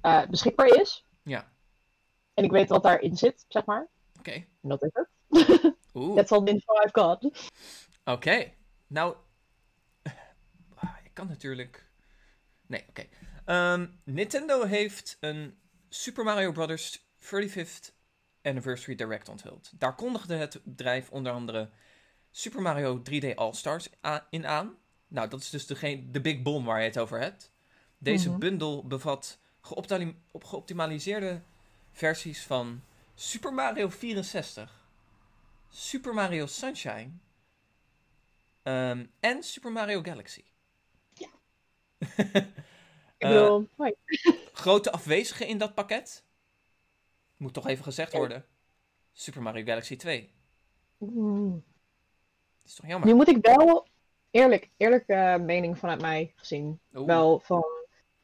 [0.00, 1.04] eh, beschikbaar is.
[1.22, 1.48] Ja.
[2.34, 3.88] En ik weet wat daarin zit, zeg maar.
[4.18, 4.30] Oké.
[4.32, 5.08] En dat is het.
[5.94, 6.16] Oeh.
[6.16, 7.30] That's all the info I've got.
[8.04, 8.52] Oké.
[8.86, 9.16] Nou,
[11.04, 11.90] ik kan natuurlijk.
[12.66, 13.04] Nee, oké.
[13.44, 17.06] Ehm, Nintendo heeft een Super Mario Bros.
[17.18, 17.94] 35th
[18.42, 19.72] Anniversary Direct onthuld.
[19.78, 21.70] Daar kondigde het bedrijf onder andere
[22.30, 23.88] Super Mario 3D All-Stars
[24.30, 24.76] in aan.
[25.08, 27.52] Nou, dat is dus degene, de Big Bomb waar je het over hebt.
[27.98, 28.38] Deze Mhm.
[28.38, 29.38] bundel bevat
[30.40, 31.40] geoptimaliseerde
[31.92, 32.82] versies van
[33.14, 34.86] Super Mario 64,
[35.68, 37.10] Super Mario Sunshine
[38.62, 40.44] ehm, en Super Mario Galaxy.
[41.14, 41.28] Ja.
[41.98, 42.34] Eh,
[43.18, 43.94] Ik bedoel, hoi.
[44.52, 46.24] grote afwezigen in dat pakket?
[47.36, 48.18] Moet toch even gezegd Ja.
[48.18, 48.46] worden.
[49.12, 50.30] Super Mario Galaxy 2.
[50.98, 51.64] Mm.
[52.68, 53.08] Is toch jammer?
[53.08, 53.86] Nu moet ik wel,
[54.30, 57.06] eerlijk, eerlijke eh, mening vanuit mij gezien, Oeh.
[57.06, 57.64] wel van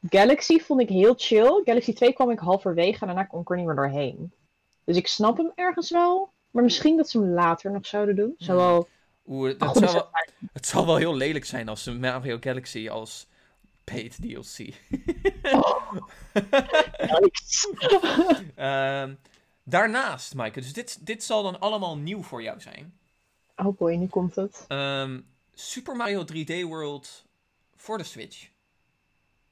[0.09, 1.61] Galaxy vond ik heel chill.
[1.63, 4.33] Galaxy 2 kwam ik halverwege en daarna kon ik er niet meer doorheen.
[4.83, 8.35] Dus ik snap hem ergens wel, maar misschien dat ze hem later nog zouden doen.
[8.37, 8.67] Zou Hmm.
[8.67, 8.87] wel
[9.27, 10.09] Oeh, goede zou wel,
[10.53, 13.27] het zal wel heel lelijk zijn als ze Mario Galaxy als
[13.83, 14.57] paid DLC.
[17.21, 17.69] Yikes.
[18.55, 19.13] Ehm,
[19.63, 22.93] daarnaast, Maaike, dus dit, dit zal dan allemaal nieuw voor jou zijn.
[23.55, 24.65] Oh boy, nu komt het.
[24.67, 25.21] Ehm,
[25.53, 27.25] Super Mario 3D World
[27.75, 28.49] voor de Switch.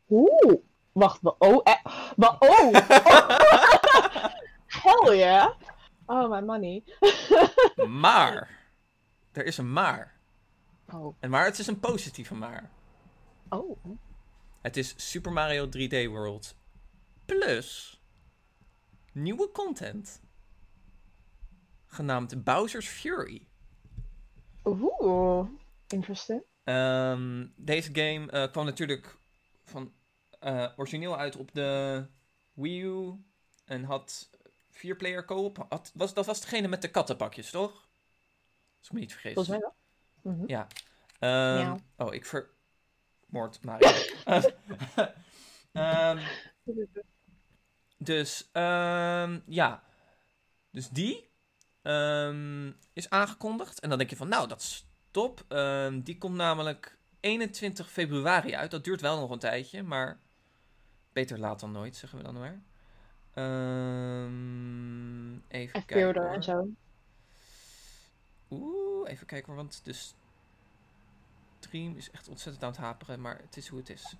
[0.09, 0.53] Oeh,
[0.91, 1.85] wacht, wa- oh, eh,
[2.15, 2.73] wa- oh,
[4.83, 5.49] hell yeah.
[6.05, 6.83] Oh, my money.
[7.87, 8.49] Maar,
[9.31, 10.19] er is een maar.
[10.93, 12.69] Oh, En maar het is een positieve maar.
[13.49, 13.77] oh.
[14.61, 16.55] Het is Super Mario 3D World
[17.25, 18.01] plus
[19.11, 20.21] nieuwe content.
[21.87, 23.47] Genaamd Bowser's Fury.
[24.65, 25.47] Oeh,
[25.87, 26.43] interesting.
[26.63, 29.17] Ehm, deze game eh, kwam natuurlijk
[29.63, 29.93] van
[30.39, 32.05] eh, origineel uit op de
[32.53, 33.23] Wii U.
[33.65, 34.29] En had
[34.69, 35.65] vier player co-op.
[35.69, 37.71] Had, was, dat was degene met de kattenpakjes, toch?
[38.77, 39.33] Als ik me niet vergis.
[39.33, 39.71] Volgens mij
[40.21, 40.33] wel.
[40.33, 40.43] Mhm.
[40.47, 40.67] Ja.
[41.19, 43.91] Ehm, oh, ik vermoord Mario.
[45.71, 46.25] Ehm,
[47.97, 49.83] dus, ehm, ja.
[50.71, 51.32] Dus die
[51.83, 53.79] ehm, is aangekondigd.
[53.79, 55.43] En dan denk je van, nou, dat is top.
[55.47, 58.71] Ehm, die komt namelijk 21 februari uit.
[58.71, 60.19] Dat duurt wel nog een tijdje, maar
[61.13, 62.61] beter laat dan nooit, zeggen we dan maar.
[63.33, 66.31] Ehm, even En kijken.
[66.33, 66.67] en zo.
[68.49, 69.95] Oeh, even kijken hoor, want de
[71.59, 74.15] stream is echt ontzettend aan het haperen, maar het is hoe het is.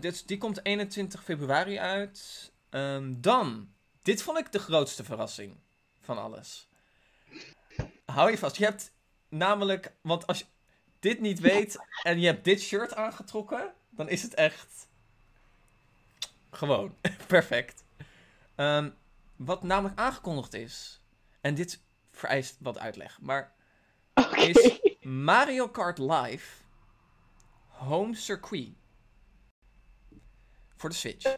[0.00, 2.52] Dit, die komt 21 februari uit.
[3.20, 3.68] Dan,
[4.06, 5.56] dit vond ik de grootste verrassing
[6.00, 6.68] van alles.
[8.04, 8.92] Hou je vast, je hebt
[9.28, 10.44] namelijk, want als je
[10.98, 14.88] dit niet weet en je hebt dit shirt aangetrokken, dan is het echt
[16.50, 17.84] gewoon perfect.
[18.54, 18.90] Ehm,
[19.36, 21.00] wat namelijk aangekondigd is,
[21.40, 23.54] en dit vereist wat uitleg, maar
[24.36, 26.62] is Mario Kart Live
[27.68, 28.72] Home Circuit
[30.76, 31.36] voor de Switch.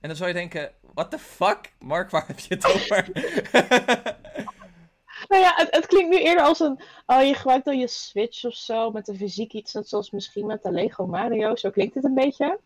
[0.00, 1.72] En dan zou je denken, what the fuck?
[1.78, 3.06] Mark, waar heb je het over?
[5.28, 6.80] Nou ja, het, het klinkt nu eerder als een.
[7.06, 10.46] Oh, je gebruikt dan je Switch of zo met een fysiek iets, net zoals misschien
[10.46, 11.56] met de Lego Mario.
[11.56, 12.58] Zo klinkt het een beetje.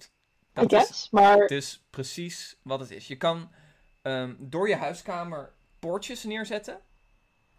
[0.00, 0.06] I
[0.52, 1.10] Dat is guess.
[1.10, 1.46] Maar.
[1.46, 3.06] dus precies wat het is.
[3.06, 3.50] Je kan
[4.02, 6.80] ehm, door je huiskamer poortjes neerzetten.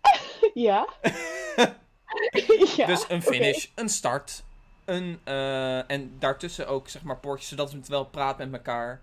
[0.53, 0.87] Ja.
[2.75, 2.85] ja.
[2.85, 4.44] dus een finish, een start,
[4.85, 9.01] een, eh, en daartussen ook zeg maar poortjes, zodat het wel praat met elkaar.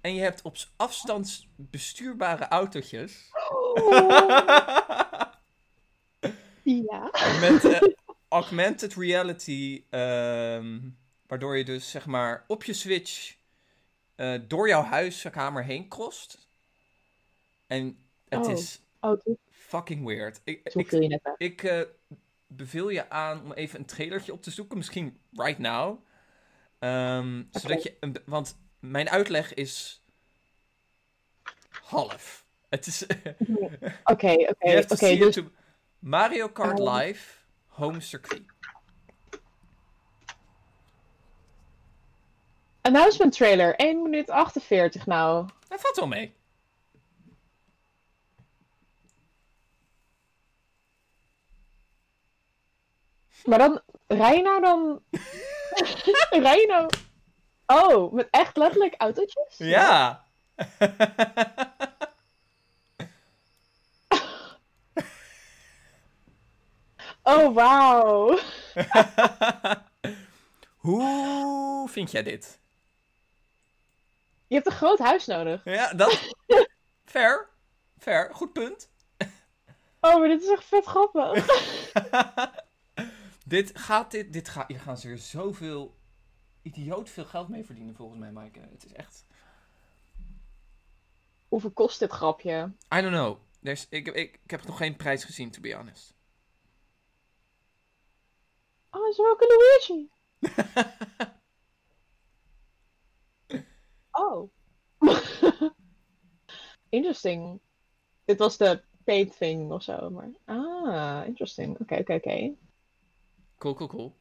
[0.00, 3.30] En je hebt op afstand bestuurbare autootjes.
[3.50, 3.90] Oh,
[6.62, 7.10] ja.
[7.40, 7.80] Met eh,
[8.28, 10.80] augmented reality, ehm,
[11.26, 13.36] waardoor je dus zeg maar op je Switch
[14.14, 16.48] eh, door jouw huiskamer heen crost.
[17.66, 18.52] En het Oh.
[18.52, 19.18] is Oh,
[19.50, 20.40] fucking weird.
[20.44, 20.92] Ik, ik,
[21.36, 21.88] ik
[22.56, 26.04] beveel je aan om even een trailertje op te zoeken, misschien right now.
[26.78, 30.04] Ehm, Zodat je, want mijn uitleg is
[31.82, 32.46] half.
[32.68, 33.02] Het is,
[34.04, 35.16] Oké, oké, oké.
[35.16, 35.50] Dus to-
[35.98, 36.88] Mario Kart Ehm.
[36.88, 38.42] Live Home Circuit.
[42.82, 45.46] announcement trailer, 1 minuut 48 nou.
[45.68, 46.34] Dat valt wel mee.
[53.44, 55.02] Maar dan, rij je nou dan...
[56.46, 56.88] rij je nou...
[57.66, 59.54] Oh, met echt letterlijk autootjes?
[59.56, 60.24] Ja.
[67.22, 68.38] Oh, wauw.
[70.76, 72.60] Hoe vind jij dit?
[74.46, 75.64] Je hebt een groot huis nodig.
[75.64, 76.34] Ja, dat.
[77.04, 77.48] Fair.
[77.98, 78.34] Fair.
[78.34, 78.90] Goed punt.
[80.00, 81.46] Oh, maar dit is echt vet grappig.
[83.52, 85.96] Dit gaat, dit, dit gaat, hier gaan ze er zoveel,
[86.62, 88.60] idioot veel geld mee verdienen volgens mij, Maaike.
[88.60, 89.26] Het is echt,
[91.48, 92.72] Hoeveel kost dit grapje?
[92.94, 93.38] I don't know.
[93.62, 96.14] There's, ik, ik, ik heb nog geen prijs gezien, to be honest.
[98.90, 100.10] Oh, is er ook een Luigi?
[104.14, 104.50] Oh.
[106.88, 107.60] Interesting.
[108.24, 110.30] Dit was de paid thing of zo, maar...
[110.44, 111.80] Ah, interesting.
[111.80, 112.54] Oké, oké, oké.
[113.62, 114.14] Cool, cool, cool.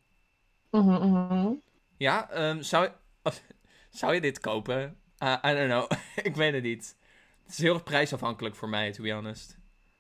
[0.70, 1.54] Mhm, mhm.
[1.98, 3.32] Ja, ehm, zou, je-
[4.00, 4.98] zou je dit kopen?
[5.24, 5.92] Uh, I don't know.
[6.28, 6.96] ik weet het niet.
[7.44, 9.58] Het is heel erg prijsafhankelijk voor mij, to be honest.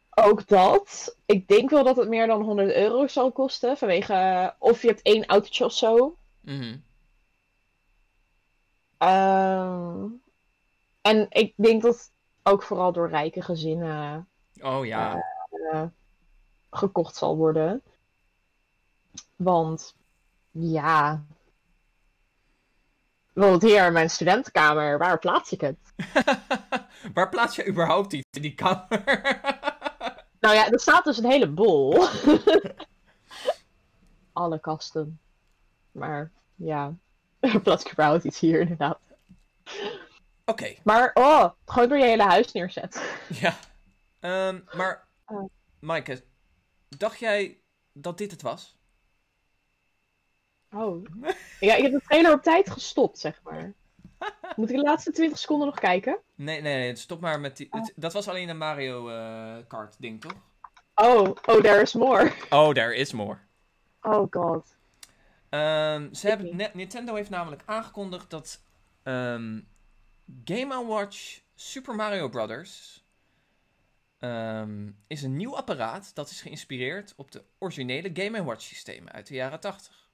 [0.09, 1.17] Ook dat.
[1.25, 3.77] Ik denk wel dat het meer dan 100 euro zal kosten.
[3.77, 6.17] Vanwege eh, of je hebt één autootje of zo.
[6.41, 6.77] Mhm.
[8.97, 10.05] Ehm,
[11.01, 12.11] en ik denk dat
[12.43, 14.27] ook vooral door rijke gezinnen
[14.61, 15.23] Oh ja.
[15.71, 15.83] eh,
[16.71, 17.83] gekocht zal worden.
[19.43, 19.95] Want
[20.51, 21.25] ja.
[23.33, 25.77] Bijvoorbeeld hier in mijn studentenkamer, waar plaats ik het?
[27.13, 28.87] Waar plaats je überhaupt iets in die kamer?
[30.39, 32.07] Nou ja, er staat dus een hele bol.
[34.33, 35.19] Alle kasten.
[35.91, 36.93] Maar ja,
[37.63, 38.99] plaats ik überhaupt iets hier inderdaad.
[40.45, 43.01] Oké, Maar oh, gewoon door je hele huis neerzetten.
[43.27, 43.57] ja.
[44.19, 45.49] Ehm, maar, Oh.
[45.79, 46.23] Maaike,
[46.97, 47.61] dacht jij
[47.93, 48.79] dat dit het was?
[50.73, 51.05] Oh.
[51.59, 53.73] Ja, ik heb de trailer op tijd gestopt, zeg maar.
[54.55, 56.19] Moet ik de laatste 20 seconden nog kijken?
[56.35, 57.67] Nee, nee, nee, stop maar met die...
[57.71, 60.33] het- dat was alleen een Mario eh, Kart ding, toch?
[60.95, 62.31] Oh, oh, there is more.
[62.49, 63.37] Oh, there is more.
[64.01, 64.75] Oh god.
[65.49, 66.73] Ehm, ze hebben, niet.
[66.73, 68.61] Nintendo heeft namelijk aangekondigd dat
[69.03, 69.59] ehm,
[70.45, 73.03] Game Watch Super Mario Brothers
[74.19, 79.27] ehm, is een nieuw apparaat dat is geïnspireerd op de originele Game Watch systemen uit
[79.27, 80.09] de jaren 80.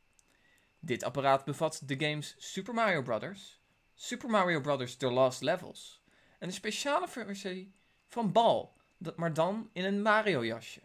[0.88, 3.62] Dit apparaat bevat de games Super Mario Brothers,
[3.94, 6.02] Super Mario Brothers The Lost Levels
[6.40, 7.74] en een speciale versie
[8.08, 8.78] van Bal,
[9.16, 10.82] maar dan in een Mario jasje.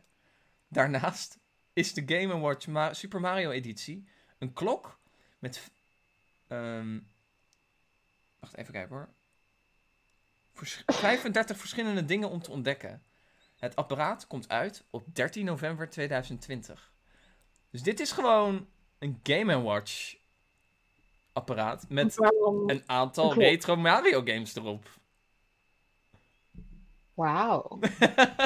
[0.68, 1.38] Daarnaast
[1.72, 5.00] is de Game Watch Super Mario editie een klok
[5.38, 5.70] met.
[6.48, 6.98] ehm,
[8.38, 9.08] wacht even kijken hoor.
[10.52, 13.02] Vers- 35 verschillende dingen om te ontdekken.
[13.56, 16.92] Het apparaat komt uit op 13 november 2020.
[17.70, 18.68] Dus dit is gewoon
[19.02, 20.14] een Game Watch
[21.32, 22.16] apparaat met
[22.66, 24.88] een aantal retro Mario games erop.
[27.14, 27.78] Wauw.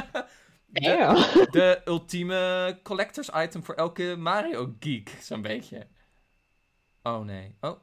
[0.66, 5.86] de, de ultieme collectors item voor elke Mario geek, zo'n beetje.
[7.02, 7.56] Oh nee.
[7.60, 7.80] Oh.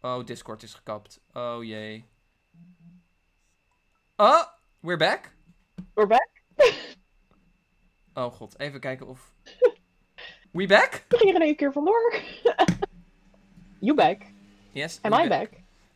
[0.00, 1.20] Oh, Discord is gekapt.
[1.32, 2.04] Oh jee.
[4.16, 4.44] Oh,
[4.80, 5.34] we're back.
[5.94, 6.28] We're back.
[8.14, 9.35] Oh god, even kijken of...
[10.56, 11.04] We back?
[11.08, 12.20] We gingen een keer vandoor.
[13.86, 14.22] you back.
[14.72, 14.98] Yes.
[15.02, 15.50] Am I back?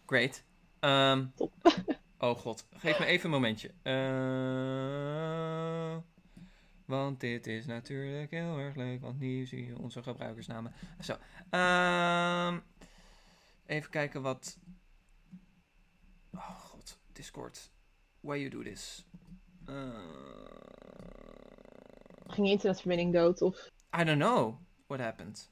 [0.07, 0.45] Great.
[0.81, 1.53] Ehm, Top.
[2.19, 3.71] oh god, geef me even een momentje.
[3.83, 5.97] Eh,
[6.85, 10.73] want dit is natuurlijk heel erg leuk, want nu zie je onze gebruikersnamen.
[11.01, 11.17] Zo.
[11.51, 12.59] Ehm,
[13.67, 14.59] even kijken wat...
[16.35, 17.71] Oh god, Discord.
[18.21, 19.07] Why you do this?
[19.69, 19.99] Uh,
[22.27, 23.71] Ging je internetverbinding dood of...
[23.97, 24.55] I don't know
[24.87, 25.49] what happened.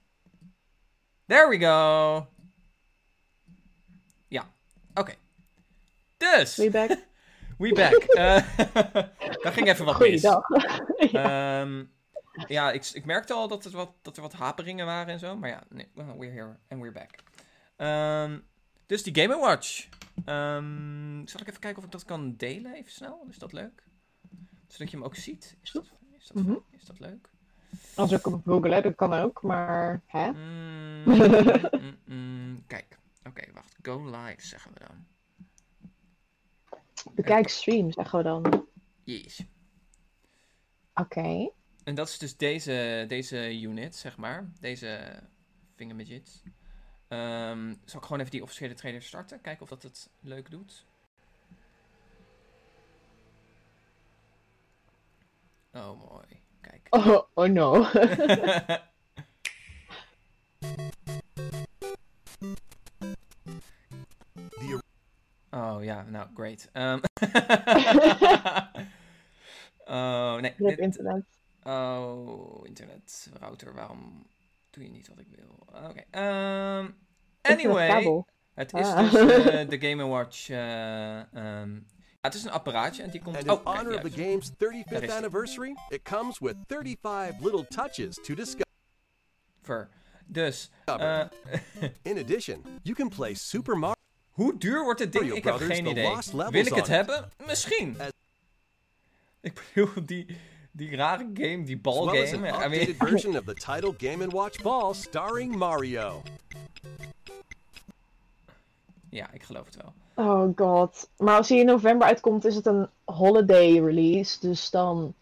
[1.26, 2.26] There we go.
[4.28, 4.52] Ja,
[4.94, 5.14] oké.
[6.16, 6.90] Dus, We back?
[7.58, 8.04] we back.
[8.14, 8.16] Uh,
[9.42, 10.24] daar ging even wat mis.
[10.26, 10.48] Goeiedag.
[11.12, 11.84] Ehm,
[12.46, 15.36] ja, ik, ik merkte al dat er, wat, dat er wat haperingen waren en zo.
[15.36, 17.10] Maar ja, nee, we're here and we're back.
[17.76, 18.38] Ehm,
[18.86, 19.88] dus die Game Watch.
[20.24, 23.26] Ehm, zal ik even kijken of ik dat kan delen, even snel?
[23.28, 23.82] Is dat leuk?
[24.66, 25.56] Zodat je hem ook ziet.
[25.62, 25.84] Is dat,
[26.18, 26.56] is dat, Mhm.
[26.70, 27.30] is dat leuk?
[27.94, 30.02] Als ik op Google, dat kan ook, maar...
[30.06, 30.30] Hè?
[30.30, 32.66] Mm, mm, mm.
[32.66, 33.76] Kijk, oké, wacht.
[33.82, 35.06] Go live zeggen we dan.
[37.14, 38.66] Bekijk stream, zeggen we dan.
[39.04, 39.44] Yes.
[40.94, 41.50] Oké.
[41.84, 44.50] En dat is dus deze, deze unit, zeg maar.
[44.60, 45.22] Deze
[45.74, 46.42] fingermidgets.
[47.08, 49.40] Ehm zal ik gewoon even die officiële trailer starten?
[49.40, 50.86] Kijken of dat het leuk doet.
[55.72, 56.42] Oh, mooi.
[56.60, 56.86] Kijk.
[56.90, 57.86] Oh, oh no.
[65.50, 66.68] oh ja, nou, great.
[66.72, 66.98] Ehm
[69.86, 70.54] oh, nee.
[70.76, 71.24] Internet.
[71.64, 74.26] Oh, internet, router, waarom
[74.70, 75.66] doe je niet wat ik wil?
[75.88, 76.04] Oké.
[76.10, 76.88] ehm,
[77.42, 77.90] Anyway.
[77.90, 78.22] anyway,
[78.54, 79.10] het is Ah.
[79.12, 80.46] dus eh, de Game Watch.
[80.46, 81.28] ja,
[82.20, 83.36] het is een apparaatje en die komt.
[83.36, 84.56] And in oh, kijk, honor of the game's 35th
[84.88, 85.16] Daar is hij.
[85.16, 88.66] anniversary, it comes with 35 little touches to discover.
[89.62, 89.88] Ver.
[90.26, 91.24] Dus, eh,
[92.02, 93.94] In addition, you can play Super Mario.
[94.30, 95.32] hoe duur wordt het ding?
[95.32, 96.16] Ik heb geen idee.
[96.50, 97.30] Wil ik het hebben?
[97.46, 97.96] Misschien.
[99.40, 100.26] Ik bedoel, die,
[100.72, 104.30] die rare game, die As well as an updated version of the title Game &
[104.30, 106.22] Watch Ball starring Mario.
[109.10, 109.94] ja, ik geloof het wel.
[110.18, 111.10] Oh god.
[111.16, 114.40] Maar als hij in november uitkomt, is het een holiday release.
[114.40, 115.14] Dus dan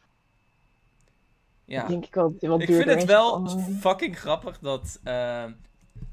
[1.64, 1.87] Ja.
[1.87, 3.68] denk ik dat hij wat Ik vind het wel Oh.
[3.80, 5.52] fucking grappig dat ehm,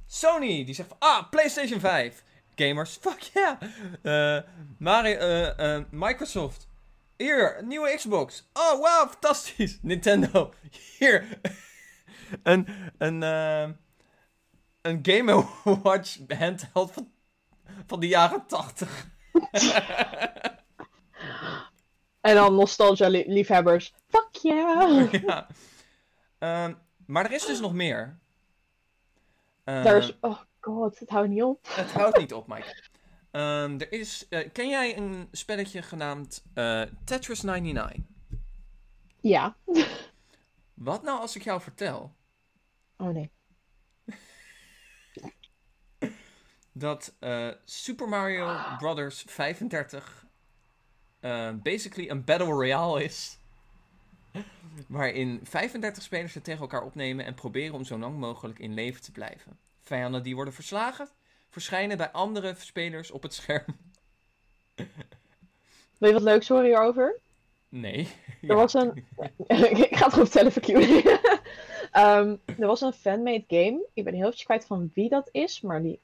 [0.07, 2.23] Sony die zegt van ah PlayStation 5
[2.55, 3.61] gamers fuck yeah
[4.37, 4.43] Eh,
[4.77, 6.67] Mario, eh, eh, Microsoft
[7.17, 10.53] hier een nieuwe Xbox oh wow fantastisch Nintendo
[10.99, 11.39] hier
[12.43, 12.67] een
[12.97, 13.71] een ehm,
[14.81, 15.45] een Game
[15.83, 17.11] Watch handheld van
[17.85, 19.07] van de jaren 80
[22.21, 23.93] En dan nostalgia li- liefhebbers.
[24.07, 25.11] Fuck yeah!
[25.27, 25.47] ja.
[26.39, 26.73] Ehm,
[27.05, 28.19] maar er is dus nog meer.
[29.63, 30.17] Daar Ehm, is...
[30.21, 31.67] Oh god, het houdt niet op.
[31.69, 32.81] Het houdt niet op, Mike.
[33.31, 38.03] Ehm, er is, eh, ken jij een spelletje genaamd eh, Tetris 99?
[39.21, 39.55] Ja.
[40.73, 42.15] Wat nou als ik jou vertel
[42.97, 43.31] Oh nee.
[46.73, 50.25] Dat eh, Super Mario Brothers 35
[51.19, 53.37] eh, basically een Battle Royale is?
[54.87, 59.01] Waarin 35 spelers het tegen elkaar opnemen en proberen om zo lang mogelijk in leven
[59.01, 59.57] te blijven.
[59.81, 61.09] Vijanden die worden verslagen,
[61.49, 63.65] verschijnen bij andere spelers op het scherm.
[65.97, 67.19] Wil je wat leuks horen hierover?
[67.69, 68.07] Nee.
[68.47, 69.05] Er was een-
[69.47, 70.67] ik ga het gewoon vertellen voor Q.
[71.91, 73.85] Er was een fanmade game.
[73.93, 75.99] Ik ben heel even kwijt van wie dat is, maar die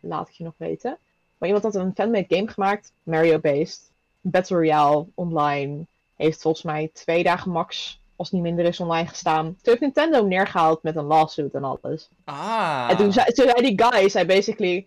[0.00, 0.98] laat ik je nog weten.
[1.38, 3.90] Maar iemand had een fanmade game gemaakt, Mario-based.
[4.20, 5.86] Battle Royale online.
[6.16, 9.44] Heeft volgens mij twee dagen max, als het niet minder is, online gestaan.
[9.44, 12.08] Toen heeft Nintendo hem neergehaald met een lawsuit en alles.
[12.24, 12.86] Ah.
[12.90, 14.86] En toen zei, toen zei die guy, zei basically...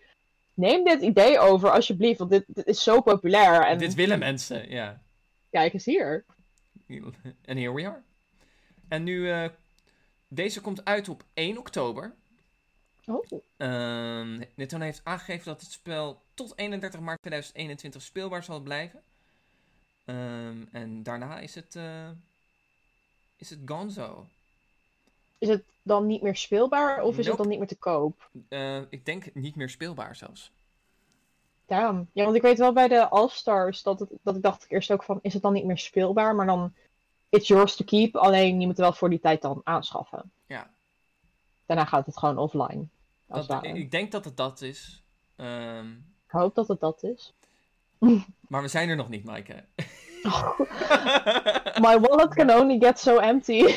[0.54, 3.66] Neem dit idee over alsjeblieft, want dit, dit is zo populair.
[3.66, 5.02] En Dit willen mensen, ja.
[5.50, 6.26] kijk eens hier.
[7.46, 8.02] En here we are.
[8.88, 9.50] En nu, eh,
[10.28, 12.14] deze komt uit op 1 oktober.
[13.12, 13.42] Oh.
[13.58, 19.02] Ehm Nintendo heeft aangegeven dat het spel tot 31 maart 2021 speelbaar zal blijven.
[20.06, 22.10] Ehm, en daarna is het, eh,
[23.38, 24.26] is het gonzo.
[25.38, 28.30] Is het dan niet meer speelbaar of is het dan niet meer te koop?
[28.50, 30.52] Eh, ik denk niet meer speelbaar zelfs.
[31.66, 32.10] Daarom.
[32.12, 35.04] Ja, want ik weet wel bij de All-Stars dat, het, dat ik dacht eerst ook
[35.04, 36.36] van, is het dan niet meer speelbaar?
[36.36, 36.74] Maar dan,
[37.30, 40.32] it's yours to keep, alleen je moet het wel voor die tijd dan aanschaffen.
[40.46, 40.70] Ja.
[41.66, 42.90] Daarna gaat het gewoon offline.
[43.32, 45.04] Dat, ik, ik denk dat het dat is.
[45.36, 47.34] Ehm, Ik hoop dat het dat is.
[48.50, 49.66] maar we zijn er nog niet, Maaike.
[51.86, 53.62] My wallet can only get so empty.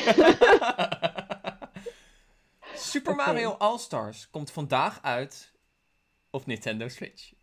[2.75, 3.15] Super.
[3.15, 5.51] Mario All-Stars komt vandaag uit
[6.29, 7.33] op Nintendo Switch.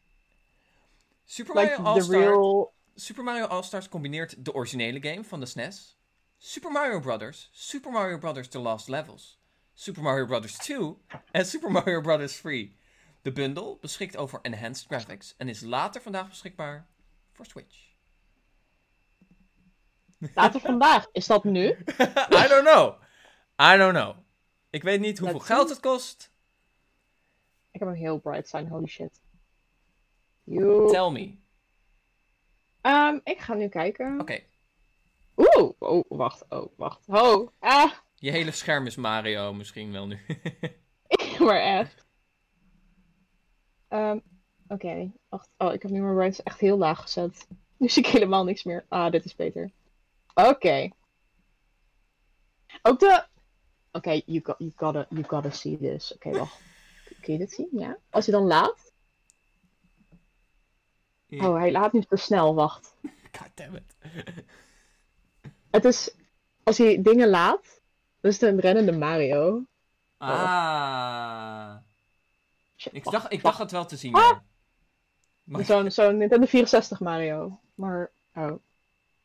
[1.24, 2.72] Super like Mario All-Stars real...
[2.94, 5.98] Super Mario All-Stars combineert de originele game van de SNES,
[6.38, 8.48] Super Mario Bros., Super Mario Bros.
[8.48, 9.38] The Lost Levels,
[9.75, 10.57] Super Mario Bros.
[10.57, 10.97] 2
[11.31, 12.41] en Super Mario Bros.
[12.41, 12.77] 3.
[13.23, 16.87] De bundle beschikt over enhanced graphics en is later vandaag beschikbaar
[17.33, 17.91] voor Switch.
[20.35, 21.09] Later vandaag.
[21.12, 21.68] Is dat nu?
[22.43, 23.01] I don't know.
[23.61, 24.16] I don't know.
[24.70, 26.31] Ik weet niet hoeveel Let's geld het kost.
[27.70, 29.20] Ik heb een heel bright sign, holy shit.
[30.45, 30.91] You.
[30.91, 31.39] Tell me.
[32.81, 34.20] Ehm, ik ga nu kijken.
[34.20, 34.43] Oké,
[35.37, 37.09] Oeh, oh, wacht, oh, wacht.
[37.09, 37.93] Oh, ah,
[38.23, 40.20] je hele scherm is Mario misschien wel nu.
[41.47, 42.07] maar echt.
[43.89, 44.18] Ehm,
[44.73, 45.49] Oké, wacht.
[45.59, 47.47] Oh, ik heb nu mijn bright echt heel laag gezet.
[47.77, 48.85] Nu zie ik helemaal niks meer.
[48.89, 49.70] Ah, dit is beter.
[50.35, 50.91] Oké.
[52.83, 53.27] Ook de...
[53.93, 56.14] Oké, you, got, you, gotta, you gotta see this.
[56.14, 56.61] Oké, wacht.
[57.20, 57.68] Kun je dit zien?
[57.73, 57.99] Ja.
[58.11, 58.93] Als hij dan laat.
[61.29, 62.55] Oh, hij laat nu te snel.
[62.55, 62.95] Wacht.
[63.39, 63.97] God damn it.
[65.70, 66.14] Het is...
[66.62, 67.82] Als hij dingen laat,
[68.23, 69.66] dan is een rennende Mario.
[70.16, 71.77] Ah.
[72.91, 74.14] Ik dacht, ik dacht het wel te zien.
[74.14, 74.39] Ah!
[75.45, 77.61] Maar- Zo'n zo'n Nintendo 64 Mario.
[77.75, 78.53] Maar, oh.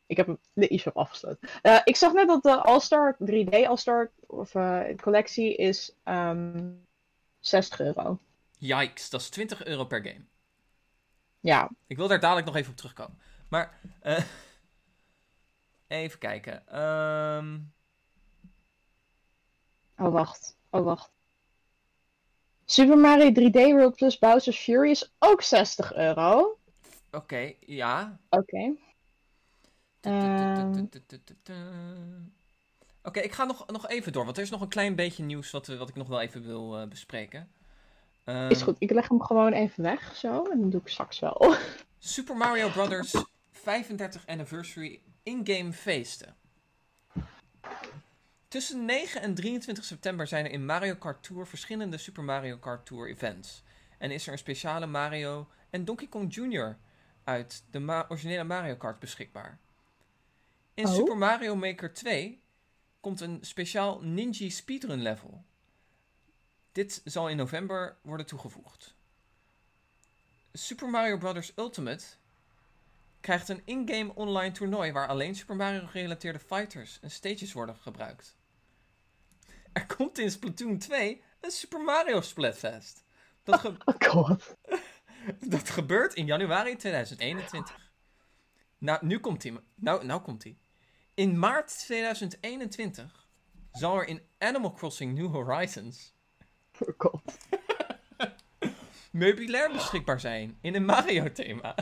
[0.06, 1.50] Ik heb de e-shop afgesloten.
[1.62, 6.72] Eh, ik zag net dat de All-Star 3D All-Star of, eh, collectie is ehm
[7.40, 8.20] 60 euro.
[8.58, 10.26] Yikes, dat is 20 euro per game.
[11.40, 13.20] Ja, Ik wil daar dadelijk nog even op terugkomen.
[13.50, 14.24] Maar, eh,
[15.88, 16.68] even kijken.
[16.68, 17.60] Ehm,
[19.98, 21.12] oh wacht, oh wacht.
[22.66, 26.58] Super Mario 3D World plus Bowser's Fury is ook 60 euro.
[27.12, 28.20] Oké, ja.
[28.30, 28.76] Oké.
[33.04, 35.52] Oké, ik ga nog, nog even door, want er is nog een klein beetje nieuws
[35.52, 37.52] wat, wat ik nog wel even wil eh, bespreken.
[38.24, 41.20] Ehm, Is goed, ik leg hem gewoon even weg zo en dan doe ik straks
[41.20, 41.56] wel.
[42.00, 43.26] Super Mario Bros.
[43.52, 46.36] 35 Anniversary in-game feesten.
[48.48, 52.86] Tussen 9 en 23 september zijn er in Mario Kart Tour verschillende Super Mario Kart
[52.86, 53.64] Tour events.
[53.98, 56.78] En is er een speciale Mario en Donkey Kong Jr.
[57.24, 59.60] uit de Ma- originele Mario Kart beschikbaar.
[60.74, 60.94] In Oh.
[60.94, 62.42] Super Mario Maker 2
[63.00, 65.44] komt een speciaal Ninja Speedrun level.
[66.72, 68.96] Dit zal in november worden toegevoegd.
[70.54, 71.52] Super Mario Bros.
[71.56, 72.06] Ultimate
[73.20, 78.38] krijgt een in-game online toernooi waar alleen Super Mario gerelateerde fighters en stages worden gebruikt.
[79.74, 83.04] Er komt in Splatoon 2 een Super Mario Splatfest.
[83.44, 84.56] Dat, ge- Oh god.
[85.56, 87.92] dat gebeurt in januari 2021.
[88.78, 89.58] Nou, nu komt hij.
[89.76, 90.58] Nou, nou komt hij.
[91.14, 93.28] In maart 2021
[93.72, 96.16] zal er in Animal Crossing New Horizons
[96.80, 97.38] Oh god.
[99.12, 101.76] meubilair beschikbaar zijn in een Mario-thema.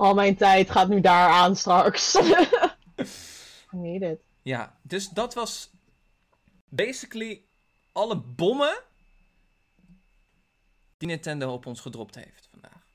[0.00, 2.14] Al mijn tijd gaat nu daar aan straks.
[3.72, 4.20] I need it.
[4.42, 5.70] Ja, dus dat was
[6.68, 7.44] basically
[7.92, 8.82] alle bommen
[10.96, 12.86] die Nintendo op ons gedropt heeft vandaag.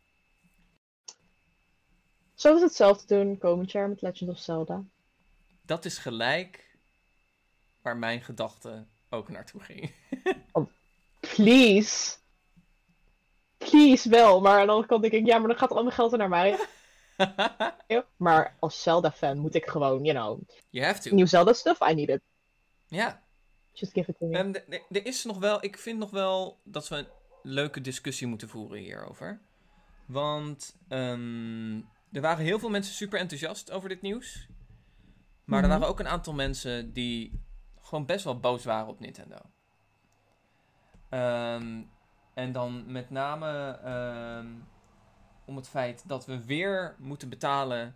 [2.33, 4.83] Zullen we hetzelfde doen komend jaar met Legend of Zelda?
[5.61, 6.77] Dat is gelijk
[7.81, 9.93] waar mijn gedachte ook naartoe ging.
[11.35, 12.17] Please.
[13.57, 15.95] Please wel, maar aan de andere kant denk ik, ja, maar dan gaat al mijn
[15.95, 16.57] geld er naar Mario.
[18.17, 21.15] Maar als Zelda-fan moet ik gewoon, you know, you have to.
[21.15, 22.21] nieuw Zelda-stuff, I need it.
[22.87, 23.23] Ja.
[23.73, 24.63] Just give it to me.
[24.89, 27.07] Er is nog wel, ik vind nog wel dat we een
[27.43, 29.41] leuke discussie moeten voeren hierover.
[30.07, 31.75] Want ehm,
[32.11, 34.47] er waren heel veel mensen super enthousiast over dit nieuws.
[35.43, 35.73] Maar er Mhm.
[35.77, 37.39] waren ook een aantal mensen die
[37.81, 39.37] gewoon best wel boos waren op Nintendo.
[41.09, 41.81] Ehm,
[42.33, 44.47] en dan met name ehm,
[45.45, 47.95] om het feit dat we weer moeten betalen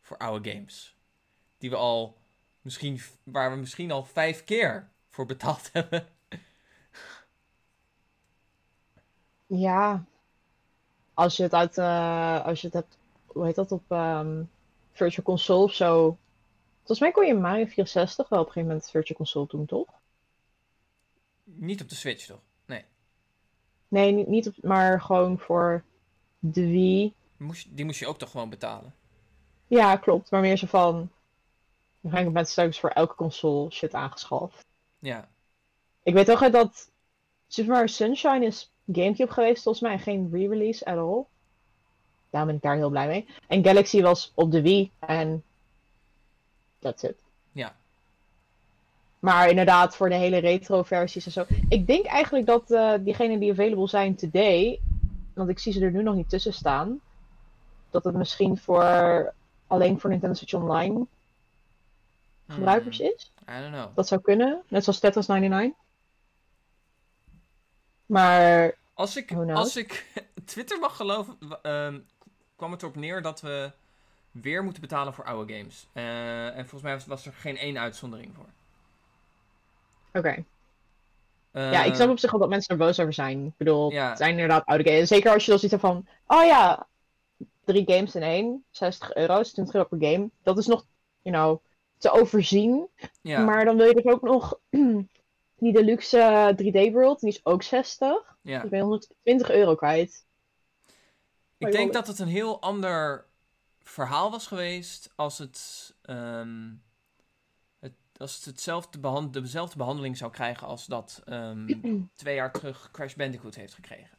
[0.00, 0.96] voor oude games.
[1.58, 2.16] Die we al
[2.60, 6.08] misschien, waar we misschien al vijf keer voor betaald hebben.
[9.46, 10.04] Ja.
[11.14, 14.42] Als je het uit, eh, als je het hebt, hoe heet dat, op ehm,
[14.92, 16.16] Virtual Console of zo.
[16.76, 19.88] Volgens mij kon je Mario 64 wel op een gegeven moment Virtual Console doen, toch?
[21.44, 22.40] Niet op de Switch, toch?
[22.64, 22.84] Nee.
[23.88, 25.84] Nee, niet, niet op, maar gewoon voor
[26.44, 27.14] de Wii.
[27.36, 28.94] Moest, die moest je ook toch gewoon betalen?
[29.66, 30.30] Ja, klopt.
[30.30, 31.10] Maar meer zo van.
[32.00, 34.66] Dan ga ik met straks voor elke console shit aangeschaft.
[34.98, 35.28] Ja.
[36.02, 36.90] Ik weet uit dat
[37.48, 39.98] Super Mario Sunshine is Gamecube geweest, volgens mij.
[39.98, 41.24] Geen re-release at all.
[42.30, 43.26] Daarom ben ik daar heel blij mee.
[43.48, 44.90] En Galaxy was op de Wii.
[44.98, 45.44] En
[46.78, 47.22] that's it.
[47.52, 47.76] Ja.
[49.18, 51.44] Maar inderdaad, voor de hele retro versies en zo.
[51.68, 54.80] Ik denk eigenlijk dat eh diegenen die available zijn today.
[55.34, 57.00] Want ik zie ze er nu nog niet tussen staan.
[57.90, 59.32] Dat het misschien voor
[59.66, 61.06] alleen voor Nintendo Switch Online
[62.48, 63.32] gebruikers Hmm, is.
[63.48, 63.96] I don't know.
[63.96, 64.62] Dat zou kunnen.
[64.68, 65.80] Net zoals Tetris 99.
[68.06, 70.06] Maar Als ik, als ik
[70.44, 71.98] Twitter mag geloven, ehm,
[72.56, 73.70] kwam het erop neer dat we
[74.30, 75.86] weer moeten betalen voor oude games.
[75.92, 78.46] Eh, en volgens mij was, was er geen één uitzondering voor.
[80.12, 80.44] Oké.
[81.52, 83.46] Ja, ik snap op zich wel dat mensen er boos over zijn.
[83.46, 84.08] Ik bedoel, Ja.
[84.08, 85.08] het zijn inderdaad oude games.
[85.08, 86.86] Zeker als je dan ziet van, oh ja,
[87.64, 90.30] drie games in één, 60 euro, is 20 euro per game.
[90.42, 90.86] Dat is nog,
[91.22, 91.58] you know,
[91.98, 92.88] te overzien.
[93.22, 94.58] ja, Maar dan wil je dus ook nog
[95.62, 96.48] die deluxe eh,
[96.88, 98.36] 3D World, die is ook 60.
[98.42, 98.60] ja.
[98.60, 100.24] Dus ben je 120 euro kwijt.
[101.58, 103.24] Ik denk dat het een heel ander
[103.82, 106.70] verhaal was geweest als het, ehm,
[108.22, 111.66] als het hetzelfde behand, dezelfde behandeling zou krijgen als dat ehm,
[112.14, 114.18] twee jaar terug Crash Bandicoot heeft gekregen.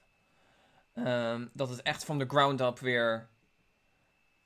[0.94, 3.30] Ehm, dat het echt van de ground up weer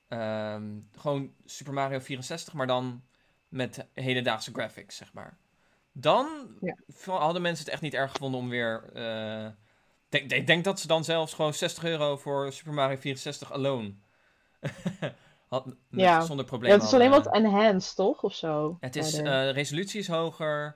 [0.08, 3.04] ehm, gewoon Super Mario 64, maar dan
[3.50, 5.38] met hedendaagse graphics, zeg maar.
[5.92, 6.76] Dan Ja.
[7.06, 8.90] hadden mensen het echt niet erg gevonden om weer.
[8.94, 9.48] eh,
[10.10, 13.94] denk- ik denk dat ze dan zelfs gewoon 60 euro voor Super Mario 64 alone.
[15.48, 16.22] Had, met- Ja.
[16.22, 16.72] Zonder probleem.
[16.72, 18.24] Ja, het is alleen wat enhanced, toch?
[18.24, 18.78] Of zo?
[18.80, 20.76] Het is, eh, de resolutie is hoger.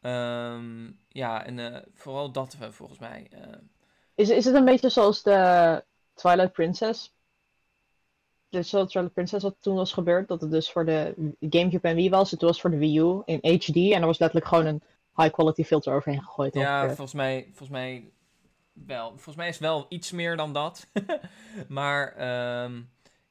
[0.00, 3.26] Ehm, ja, en eh, vooral dat eh, volgens mij.
[3.30, 3.40] eh,
[4.14, 7.14] is, is het een beetje zoals de Twilight Princess?
[8.48, 11.94] Dus zoals Twilight Princess wat toen was gebeurd, dat het dus voor de Gamecube en
[11.96, 12.30] Wii was.
[12.30, 14.82] Het was voor de Wii U in HD en er was letterlijk gewoon een
[15.16, 16.54] high quality filter overheen gegooid.
[16.54, 16.96] ja, ongeveer.
[16.96, 18.10] volgens mij, volgens mij
[18.72, 19.08] wel.
[19.08, 20.86] Volgens mij is het wel iets meer dan dat.
[21.68, 22.80] maar ehm,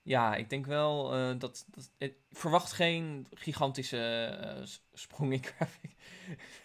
[0.06, 5.96] ja, ik denk wel eh, dat, dat ik verwacht geen gigantische eh, sprong in graphic.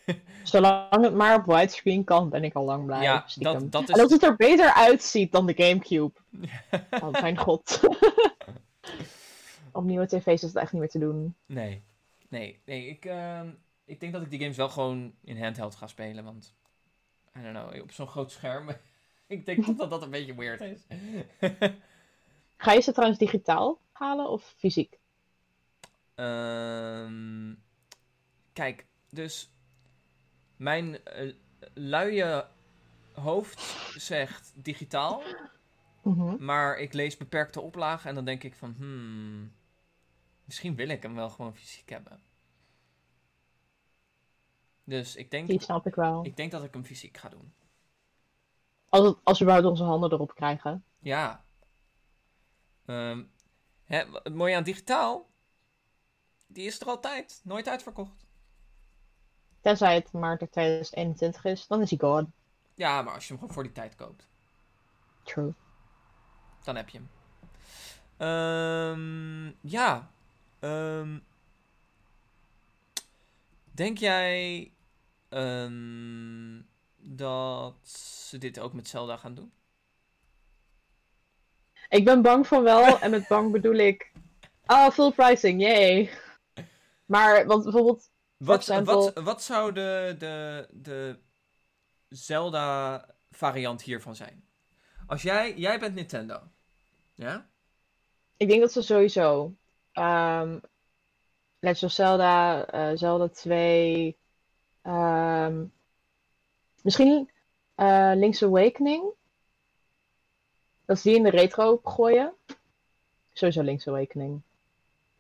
[0.43, 3.03] Zolang het maar op widescreen kan, ben ik al lang blij.
[3.03, 4.13] ja, dat, dat En dat is.
[4.13, 6.13] het er beter uitziet dan de Gamecube.
[7.03, 7.81] Oh, mijn god.
[9.73, 11.35] Op nieuwe tv's is het echt niet meer te doen.
[11.47, 11.83] Nee,
[12.29, 12.87] nee, nee.
[12.87, 13.51] Ik, ehm,
[13.85, 16.25] ik denk dat ik die games wel gewoon in handheld ga spelen.
[16.25, 16.55] Want,
[17.39, 18.69] I don't know, op zo'n groot scherm.
[19.27, 20.87] ik denk dat dat, dat een beetje weird is.
[22.61, 24.99] Ga je ze trouwens digitaal halen of fysiek?
[26.15, 27.55] Ehm,
[28.53, 29.51] kijk, dus
[30.57, 31.35] mijn eh,
[31.75, 32.45] luie
[33.13, 33.61] hoofd
[33.97, 35.23] zegt digitaal,
[36.03, 36.45] Mhm.
[36.45, 39.53] maar ik lees beperkte oplagen en dan denk ik van, hmm,
[40.45, 42.23] misschien wil ik hem wel gewoon fysiek hebben.
[44.85, 46.25] Dus ik denk, Die snap ik wel.
[46.25, 47.53] ik denk dat ik hem fysiek ga doen.
[48.89, 50.85] Als, het, als we überhaupt onze handen erop krijgen.
[50.99, 51.45] Ja.
[52.91, 53.23] Ehm,
[53.85, 55.31] hè, het mooie aan digitaal,
[56.47, 58.27] die is er altijd, nooit uitverkocht.
[59.61, 62.27] Tenzij het maart 2021 is, dan is hij gone.
[62.75, 64.29] Ja, maar als je hem gewoon voor die tijd koopt.
[65.23, 65.55] True.
[66.65, 67.11] Dan heb je hem.
[68.17, 70.11] Ehm, ja.
[70.59, 71.19] Ehm,
[73.71, 74.73] denk jij
[76.97, 79.53] dat ze dit ook met Zelda gaan doen?
[81.91, 84.13] Ik ben bang van wel, en met bang bedoel ik.
[84.67, 86.11] Oh, full pricing, yay.
[87.07, 88.11] Maar, want bijvoorbeeld.
[88.37, 91.19] Wat, example- wat, wat zou de, de, de
[92.09, 94.45] Zelda variant hiervan zijn?
[95.07, 96.41] Als jij, jij bent Nintendo.
[97.15, 97.49] Ja?
[98.37, 99.55] Ik denk dat ze sowieso.
[99.93, 100.59] ehm
[101.63, 104.17] Legend of Zelda, eh, Zelda 2.
[104.83, 105.65] ehm,
[106.83, 107.31] misschien
[107.75, 109.13] eh, Link's Awakening.
[110.91, 112.33] Dat ze die in de retro gooien.
[113.33, 114.41] Sowieso Link's Awakening.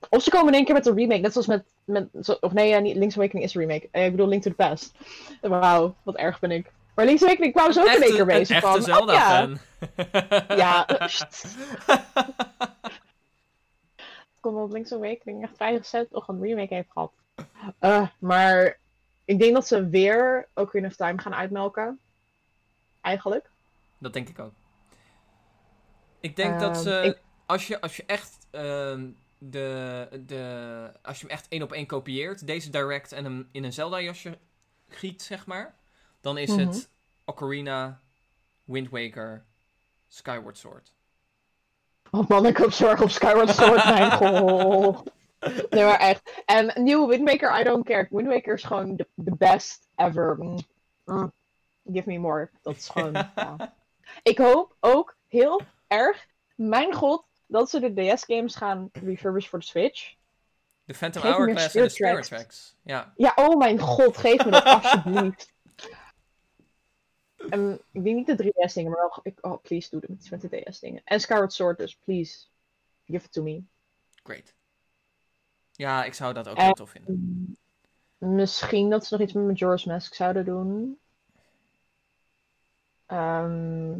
[0.09, 1.65] Of ze komen in één keer met een remake, net zoals met.
[1.85, 3.89] met zo- of nee, ja, niet, Link's Awakening is een remake.
[3.91, 4.95] Eh, ik bedoel Link to the Past.
[5.41, 6.73] Wauw, wat erg ben ik.
[6.95, 8.79] Maar Link's Awakening kwamen ze ook in één keer een bezig echte van.
[8.81, 8.95] oh, ja.
[8.95, 9.59] Zelda-fan.
[10.57, 10.87] Ja,
[14.41, 17.13] komt dat Link's Awakening echt vrij recent nog een remake heeft gehad.
[17.79, 18.79] Eh, maar
[19.25, 21.99] ik denk dat ze weer Ocarina of Time gaan uitmelken.
[23.01, 23.51] Eigenlijk.
[23.99, 24.53] Dat denk ik ook.
[26.21, 29.09] Ik denk dat Ehm, ze, ik- als, je, als je echt ehm,
[29.39, 33.65] de, de, als je hem echt één op één kopieert, deze direct en hem in
[33.65, 34.39] een Zelda-jasje
[34.89, 35.75] giet, zeg maar,
[36.21, 36.59] dan is Mhm.
[36.67, 36.89] het
[37.25, 38.01] Ocarina,
[38.65, 39.45] Wind Waker,
[40.09, 40.93] Skyward Sword.
[42.11, 45.11] Oh man, ik heb zorg op Skyward Sword, mijn god.
[45.71, 46.43] Nee, maar echt.
[46.47, 48.07] En nieuwe Wind Waker, I don't care.
[48.11, 50.37] Wind Waker is gewoon de the best ever.
[50.39, 50.59] Mm.
[51.05, 51.33] Mm.
[51.93, 52.51] Give me more.
[52.63, 53.75] Dat is gewoon, ja.
[54.23, 55.61] Ik hoop ook heel
[55.91, 60.15] erg, mijn god, dat ze de DS-games gaan refurbishen voor de Switch.
[60.85, 62.77] De Phantom Geef Hourglass en de Spirit Tracks.
[62.83, 65.53] Ja, Ja, oh mijn god, geef me dat alsjeblieft.
[67.51, 69.21] En ik denk niet de 3DS-dingen, maar wel.
[69.23, 71.01] Ik, oh, please, doe iets met de DS-dingen.
[71.05, 72.47] En Skyward Sword, dus please.
[73.07, 73.63] Give it to me.
[74.23, 74.55] great.
[75.73, 77.57] Ja, ik zou dat ook En- heel tof vinden.
[78.19, 80.99] Misschien dat ze nog iets met Majora's Mask zouden doen.
[83.07, 83.99] Ehm,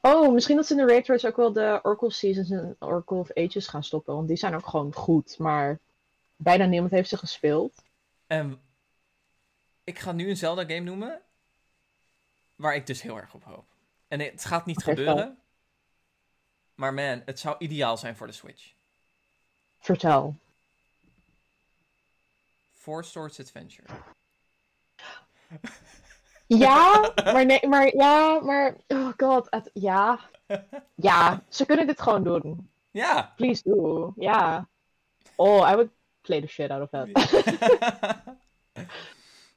[0.00, 3.32] Oh, misschien dat ze in de Raytrace ook wel de Oracle Seasons en Oracle of
[3.32, 4.14] Ages gaan stoppen.
[4.14, 5.38] Want die zijn ook gewoon goed.
[5.38, 5.78] Maar
[6.36, 7.82] bijna niemand heeft ze gespeeld.
[8.26, 8.60] En
[9.84, 11.20] ik ga nu een Zelda game noemen.
[12.56, 13.66] Waar ik dus heel erg op hoop.
[14.08, 15.38] En het gaat niet gebeuren.
[16.74, 18.72] Maar man, het zou ideaal zijn voor de Switch.
[19.78, 20.36] Vertel.
[22.72, 23.88] Four Swords Adventure.
[26.58, 28.76] Ja, maar nee, maar ja, maar.
[28.88, 30.20] Oh god, het, ja.
[30.94, 32.70] Ja, ze kunnen dit gewoon doen.
[32.90, 33.32] Ja!
[33.36, 34.12] Please do.
[34.16, 34.68] Ja.
[35.36, 35.90] Oh, I would
[36.20, 37.08] play the shit out of that.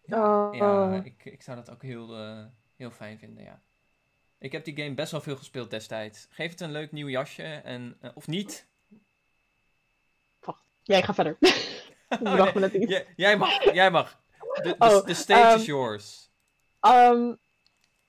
[0.10, 0.56] Oh.
[0.56, 3.62] ja, ik, ik zou dat ook heel, eh, heel fijn vinden, ja.
[4.40, 6.28] Ik heb die game best wel veel gespeeld destijds.
[6.30, 8.68] Geef het een leuk nieuw jasje, en, eh, of niet.
[10.84, 11.38] Ja, ik ga verder.
[12.10, 13.02] Ik bedacht me net iets.
[13.16, 14.20] Jij mag, jij mag.
[14.40, 16.32] De, de, Oh, de stage ehm, is yours.
[16.86, 17.34] Ehm,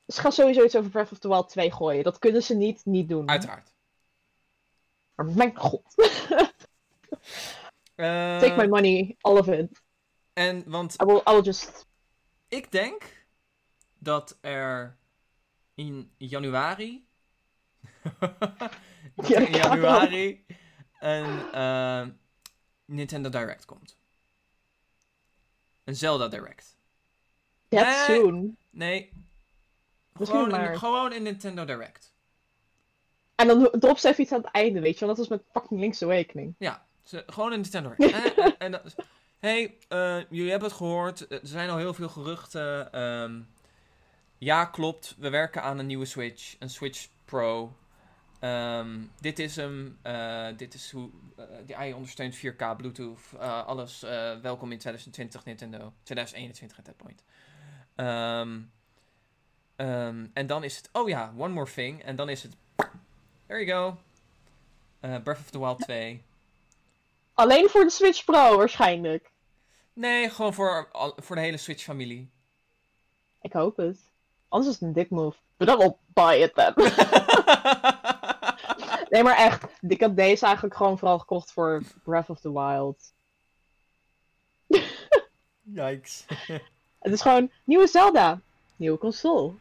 [0.07, 2.05] ze gaan sowieso iets over Breath of the Wild 2 gooien.
[2.05, 3.29] Dat kunnen ze niet, niet doen.
[3.29, 3.75] Uiteraard.
[5.15, 5.83] Maar mijn god.
[7.95, 9.83] Eh, Take my money, all of it.
[10.33, 11.87] En, want I will, I will just...
[12.49, 13.27] ik denk
[13.99, 14.99] dat er
[15.75, 17.07] in januari.
[19.17, 20.47] in Ja, januari
[21.01, 22.07] een eh,
[22.85, 23.99] Nintendo Direct komt.
[25.85, 26.76] Een Zelda Direct.
[27.69, 28.17] That Nee.
[28.21, 28.57] soon.
[28.71, 29.13] Nee.
[30.19, 30.71] Misschien Gewoon, maar.
[30.73, 32.13] een, gewoon een Nintendo Direct.
[33.35, 35.05] En dan drop ze even iets aan het einde, weet je.
[35.07, 36.55] Want dat was met fucking Link's Awakening.
[36.59, 38.35] Ja, ze, gewoon een Nintendo Direct.
[38.39, 38.95] en, en, dat-
[39.39, 41.31] hey, eh, jullie hebben het gehoord.
[41.33, 42.93] Er zijn al heel veel geruchten.
[42.93, 43.41] Ehm,
[44.39, 45.15] ja, klopt.
[45.19, 46.57] We werken aan een nieuwe Switch.
[46.59, 47.73] Een Switch Pro.
[48.41, 49.99] Ehm, dit is hem.
[50.03, 51.11] eh, dit is hoe.
[51.37, 53.21] eh, die AI ondersteunt 4K, Bluetooth.
[53.67, 54.01] alles.
[54.43, 55.93] welkom in 2020 Nintendo.
[56.03, 57.23] 2021 at that point.
[57.97, 58.61] Ehm,
[59.77, 60.89] ehm, en dan is het.
[60.93, 62.03] Oh ja, one more thing.
[62.03, 62.53] En dan is het.
[63.47, 63.97] There you go.
[65.01, 66.23] Eh, Breath of the Wild 2.
[67.35, 69.31] Alleen voor de Switch Pro, waarschijnlijk.
[69.93, 72.31] Nee, gewoon voor, voor de hele Switch-familie.
[73.41, 73.99] Ik hoop het.
[74.49, 75.37] Anders is het een dik move.
[75.57, 76.75] But I will buy it then.
[79.11, 79.65] nee, maar echt.
[79.81, 83.13] Ik had deze eigenlijk gewoon vooral gekocht voor Breath of the Wild.
[85.63, 86.27] Yikes.
[87.07, 88.41] Het is gewoon nieuwe Zelda.
[88.77, 89.53] Nieuwe console.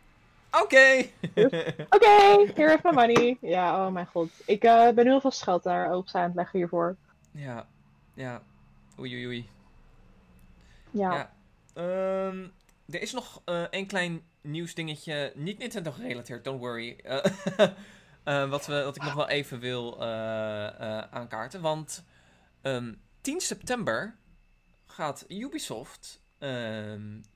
[0.52, 1.06] Oké.
[1.96, 3.38] Oké, here is my money.
[3.42, 4.30] Ja, oh mijn god.
[4.46, 6.96] Ik eh, ben heel veel geld daar op aan het leggen hiervoor.
[7.32, 7.68] ja,
[8.14, 8.42] ja.
[9.00, 9.50] Oei, oei, oei.
[10.92, 11.14] Ja.
[11.14, 11.32] Ja.
[11.74, 12.48] Ehm,
[12.90, 15.32] er is nog eh één klein nieuwsdingetje.
[15.36, 17.00] Niet Nintendo gerelateerd, don't worry.
[18.24, 20.04] Eh, wat, we, wat ik nog wel even wil
[21.12, 21.62] aankaarten.
[21.62, 22.04] Want
[22.62, 24.16] ehm, 10 september
[24.86, 26.25] gaat Ubisoft ehm,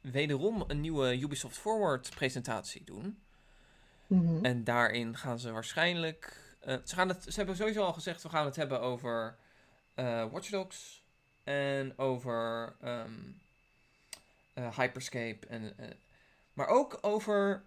[0.01, 3.19] wederom een nieuwe Ubisoft Forward presentatie doen.
[4.07, 4.45] Mhm.
[4.45, 6.47] En daarin gaan ze waarschijnlijk.
[6.59, 9.37] eh, ze, gaan het, ze hebben sowieso al gezegd: we gaan het hebben over
[9.93, 11.03] eh Watch Dogs.
[11.43, 13.13] En over ehm,
[14.53, 15.47] eh, Hyperscape.
[15.47, 15.75] En,
[16.53, 17.63] maar ook over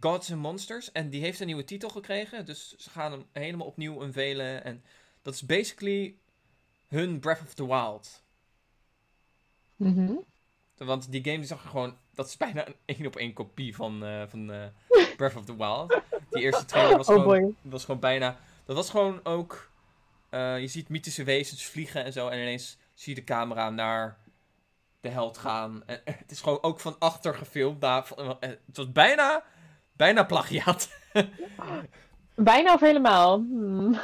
[0.00, 0.92] Gods and Monsters.
[0.92, 2.46] En die heeft een nieuwe titel gekregen.
[2.46, 4.64] Dus ze gaan hem helemaal opnieuw unveilen.
[4.64, 4.84] En
[5.22, 6.16] dat is basically
[6.88, 8.22] hun Breath of the Wild.
[9.80, 10.12] Mhm.
[10.76, 11.96] Want die game zag er gewoon.
[12.14, 14.66] Dat is bijna een één op één kopie van, eh, van eh,
[15.16, 16.00] Breath of the Wild.
[16.30, 18.36] Die eerste trailer was Oh gewoon, was gewoon bijna.
[18.64, 19.70] Dat was gewoon ook.
[20.30, 22.28] eh, je ziet mythische wezens vliegen en zo.
[22.28, 24.18] En ineens zie je de camera naar
[25.00, 25.82] de held gaan.
[25.86, 27.80] En, het is gewoon ook van achter gefilmd.
[27.80, 29.44] Daar, van- het was bijna.
[29.92, 30.88] Bijna plagiaat.
[32.34, 33.36] Bijna of helemaal.
[33.38, 34.00] Hmm.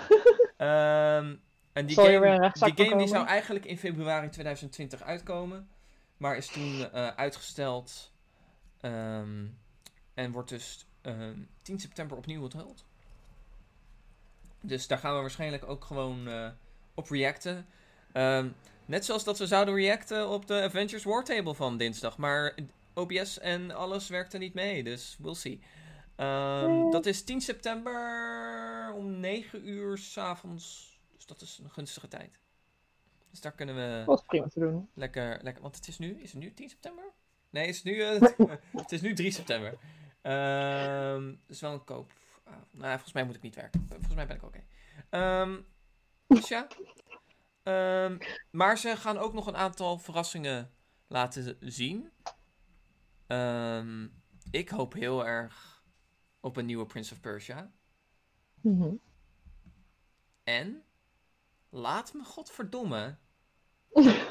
[0.56, 1.34] Ehm,
[1.76, 3.08] en die game, die game die komen?
[3.08, 5.68] zou eigenlijk in februari 2020 uitkomen.
[6.16, 8.12] Maar is toen eh, uitgesteld.
[8.80, 9.46] Ehm,
[10.14, 12.84] en wordt dus ehm, 10 september opnieuw onthuld.
[14.60, 16.48] Dus daar gaan we waarschijnlijk ook gewoon eh,
[16.94, 17.66] op reacten.
[18.12, 18.48] Ehm,
[18.86, 22.18] net zoals dat we zouden reacten op de Avengers War Table van dinsdag.
[22.18, 22.54] Maar
[22.94, 25.60] OBS en alles werkte niet mee, dus we'll see.
[26.16, 30.95] Ehm, dat is 10 september om 9 uur s'avonds.
[31.26, 32.38] Dus dat is een gunstige tijd.
[33.30, 34.88] Dus daar kunnen we is prima te doen.
[34.94, 35.62] lekker, lekker.
[35.62, 37.04] Want het is nu, is het nu 10 september?
[37.50, 38.20] Nee, het is nu, eh,
[38.82, 39.78] het is nu 3 september.
[40.22, 42.12] Ehm dus wel een koop.
[42.44, 43.86] ah, nou, volgens mij moet ik niet werken.
[43.88, 44.64] Volgens mij ben ik oké.
[45.10, 45.60] Ehm,
[46.26, 46.66] dus ja.
[48.50, 50.70] Maar ze gaan ook nog een aantal verrassingen
[51.06, 52.10] laten zien.
[53.26, 54.08] Ehm,
[54.50, 55.84] ik hoop heel erg
[56.40, 57.72] op een nieuwe Prince of Persia.
[58.60, 58.94] Mhm.
[60.44, 60.85] En
[61.76, 63.16] laat me godverdomme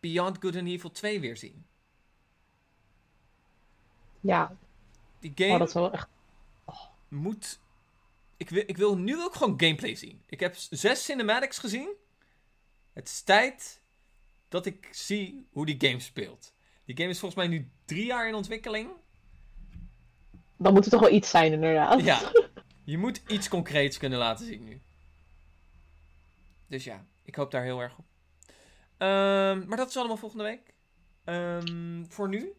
[0.00, 1.66] Beyond Good and Evil 2 weer zien.
[4.20, 4.56] Ja,
[5.18, 6.08] Die game, oh, dat is wel echt.
[7.08, 7.60] moet.
[8.36, 10.22] Ik wil, ik wil nu ook gewoon gameplay zien.
[10.26, 11.94] Ik heb zes cinematics gezien.
[12.92, 13.80] Het is tijd
[14.48, 16.54] dat ik zie hoe die game speelt.
[16.84, 18.90] Die game is volgens mij nu drie jaar in ontwikkeling.
[20.56, 22.00] Dan moet er toch wel iets zijn, inderdaad.
[22.02, 22.32] Ja,
[22.84, 24.80] je moet iets concreets kunnen laten zien nu.
[26.70, 28.04] Dus ja, ik hoop daar heel erg op.
[28.96, 30.74] Ehm, maar dat is allemaal volgende week.
[31.24, 32.52] Ehm, voor nu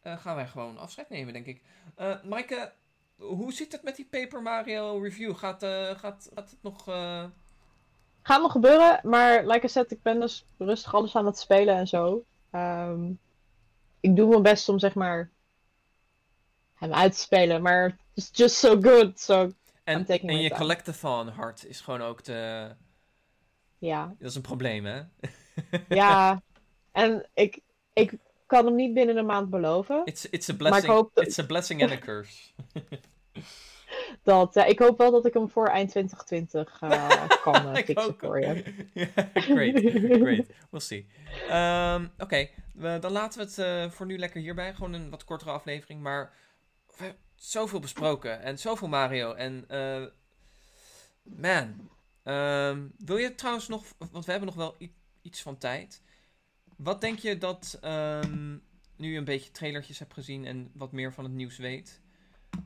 [0.00, 1.62] eh, gaan wij gewoon afscheid nemen, denk ik.
[1.94, 2.72] Eh Maaike,
[3.16, 5.36] hoe zit het met die Paper Mario review?
[5.36, 6.84] Gaat, eh, gaat, gaat het nog...
[8.22, 11.76] Gaat nog gebeuren, maar like I said, ik ben dus rustig alles aan het spelen
[11.76, 12.24] en zo.
[12.50, 13.12] Ehm,
[14.00, 15.30] ik doe mijn best om zeg maar
[16.74, 19.20] hem uit te spelen, maar it's just so good.
[19.20, 19.52] So
[19.84, 22.70] En, I'm taking en je collectathon hart is gewoon ook te...
[23.78, 25.00] ja, Dat is een probleem, hè?
[25.88, 26.42] ja.
[26.92, 27.60] en ik,
[27.92, 28.12] ik
[28.46, 30.02] kan hem niet binnen een maand beloven.
[30.04, 32.50] It's, it's, a blessing, dat- it's a blessing and a curse.
[34.22, 38.14] Dat, eh, ik hoop wel dat ik hem voor eind 2020 eh, kan Ik fixen
[38.18, 38.62] voor je.
[39.34, 39.78] Great,
[40.20, 40.46] great.
[40.70, 41.06] We'll see.
[41.48, 44.74] Ehm, Oké, dan laten we het eh, voor nu lekker hierbij.
[44.74, 46.00] Gewoon een wat kortere aflevering.
[46.02, 46.32] Maar
[46.86, 48.42] we hebben zoveel besproken.
[48.42, 49.32] En zoveel Mario.
[49.32, 49.64] En
[51.22, 51.90] man.
[52.28, 53.84] Ehm, wil je trouwens nog...
[54.10, 54.76] Want we hebben nog wel
[55.22, 56.02] iets van tijd.
[56.76, 57.78] Wat denk je dat...
[57.80, 58.52] ehm,
[58.96, 62.00] nu je een beetje trailertjes hebt gezien en wat meer van het nieuws weet...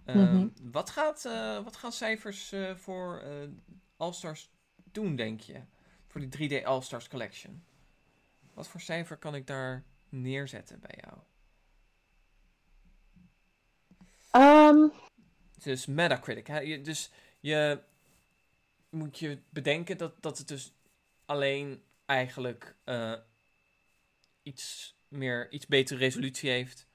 [0.05, 0.49] ehm, Mhm.
[0.63, 3.49] wat, gaat, eh, wat gaan cijfers eh, voor eh
[3.97, 4.51] All-Stars
[4.93, 5.61] doen, denk je?
[6.07, 7.65] Voor die 3D All-Stars Collection.
[8.55, 11.19] Wat voor cijfer kan ik daar neerzetten bij jou?
[14.31, 14.89] Ehm,
[15.63, 16.47] Dus Metacritic.
[16.47, 16.59] Hè?
[16.61, 17.11] Je, dus
[17.41, 17.83] je
[18.93, 20.73] moet je bedenken dat, dat het dus
[21.25, 23.15] alleen eigenlijk eh,
[24.43, 26.87] iets meer, iets betere resolutie heeft.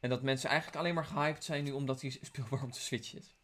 [0.00, 3.14] En dat mensen eigenlijk alleen maar gehyped zijn nu omdat hij speelbaar op de Switch
[3.14, 3.34] is.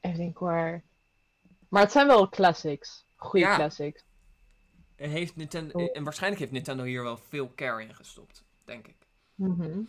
[0.00, 0.82] even denken hoor.
[1.68, 3.04] Maar het zijn wel classics.
[3.16, 3.54] Goeie Ja.
[3.56, 4.04] classics.
[4.96, 5.96] En, heeft Nintendo, Oh.
[5.96, 8.96] en waarschijnlijk heeft Nintendo hier wel veel care in gestopt, denk ik.
[9.34, 9.80] Mhm.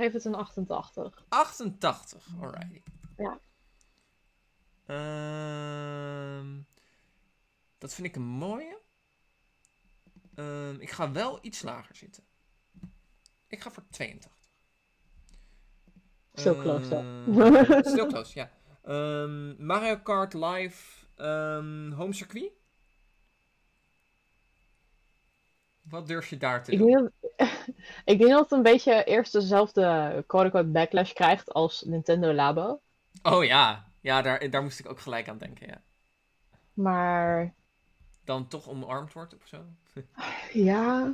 [0.00, 1.24] Geef het een 88.
[1.28, 2.82] 88, alrighty.
[3.16, 3.40] Ja.
[4.86, 6.60] Ehm,
[7.78, 8.80] dat vind ik een mooie.
[10.34, 12.24] Ehm, ik ga wel iets lager zitten.
[13.46, 14.32] Ik ga voor 82.
[16.32, 16.94] Still close.
[16.94, 18.50] Ehm, Still close, ja.
[18.82, 22.52] Ehm, Mario Kart Live ehm, Home Circuit.
[25.90, 26.90] Wat durf je daar te Ik doen?
[26.90, 27.48] denk, dat,
[28.04, 32.80] ik denk dat het een beetje eerst dezelfde quote-unquote backlash krijgt als Nintendo Labo.
[33.22, 35.80] Oh ja, ja daar, daar moest ik ook gelijk aan denken, ja.
[36.74, 37.54] Maar
[38.24, 39.64] Dan toch omarmd wordt of zo.
[40.68, 41.12] ja.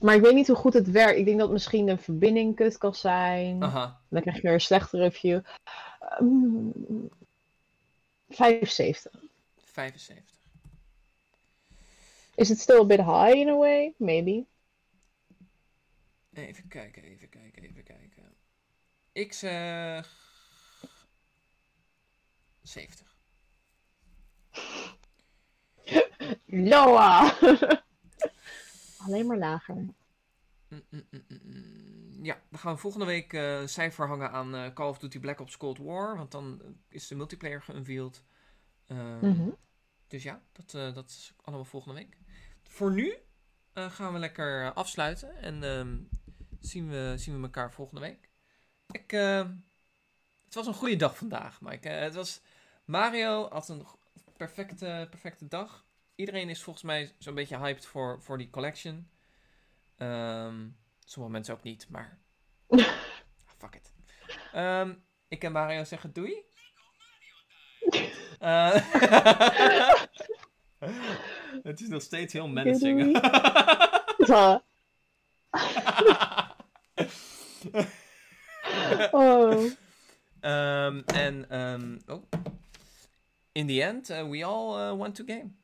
[0.00, 1.18] Maar ik weet niet hoe goed het werkt.
[1.18, 3.62] Ik denk dat misschien de verbinding kut kan zijn.
[3.62, 4.00] Aha.
[4.08, 5.40] Dan krijg je weer een slechte review.
[6.00, 6.68] Ehm,
[8.28, 9.12] 75.
[9.64, 10.35] 75.
[12.36, 13.94] Is it still a bit high in a way?
[13.98, 14.46] Maybe.
[16.34, 18.34] Even kijken, even kijken, even kijken.
[19.12, 20.08] Ik zeg.
[22.62, 23.16] 70.
[26.46, 27.32] Loa!
[29.04, 29.74] Alleen maar lager.
[30.68, 32.24] Mm, mm, mm.
[32.24, 35.40] Ja, dan gaan we volgende week een cijfer hangen aan eh, Call of Duty Black
[35.40, 36.16] Ops Cold War.
[36.16, 38.22] Want dan eh, is de multiplayer geunveiled.
[38.86, 39.48] Ehm, Mhm.
[40.08, 42.16] Dus ja, dat, dat is allemaal volgende week.
[42.76, 43.16] Voor nu
[43.72, 45.36] eh, gaan we lekker eh, afsluiten.
[45.36, 45.98] En ehm,
[46.60, 48.30] zien, we, zien we elkaar volgende week.
[48.90, 49.48] Ik, eh,
[50.44, 51.88] het was een goede dag vandaag, Mike.
[51.88, 52.40] Eh, het was,
[52.84, 53.86] Mario had een
[54.36, 55.86] perfecte, perfecte dag.
[56.14, 59.10] Iedereen is volgens mij zo'n beetje hyped voor, voor die collection.
[59.96, 60.68] Ehm,
[61.04, 62.18] sommige mensen ook niet, maar...
[63.58, 63.92] Fuck it.
[64.52, 64.94] Ehm,
[65.28, 66.44] ik en Mario zeggen doei.
[71.62, 73.00] Het is nog steeds heel menacing.
[79.12, 79.70] Oh.
[80.42, 82.22] Um, and um, oh,
[83.54, 85.54] in the end, uh, we all uh, want to game.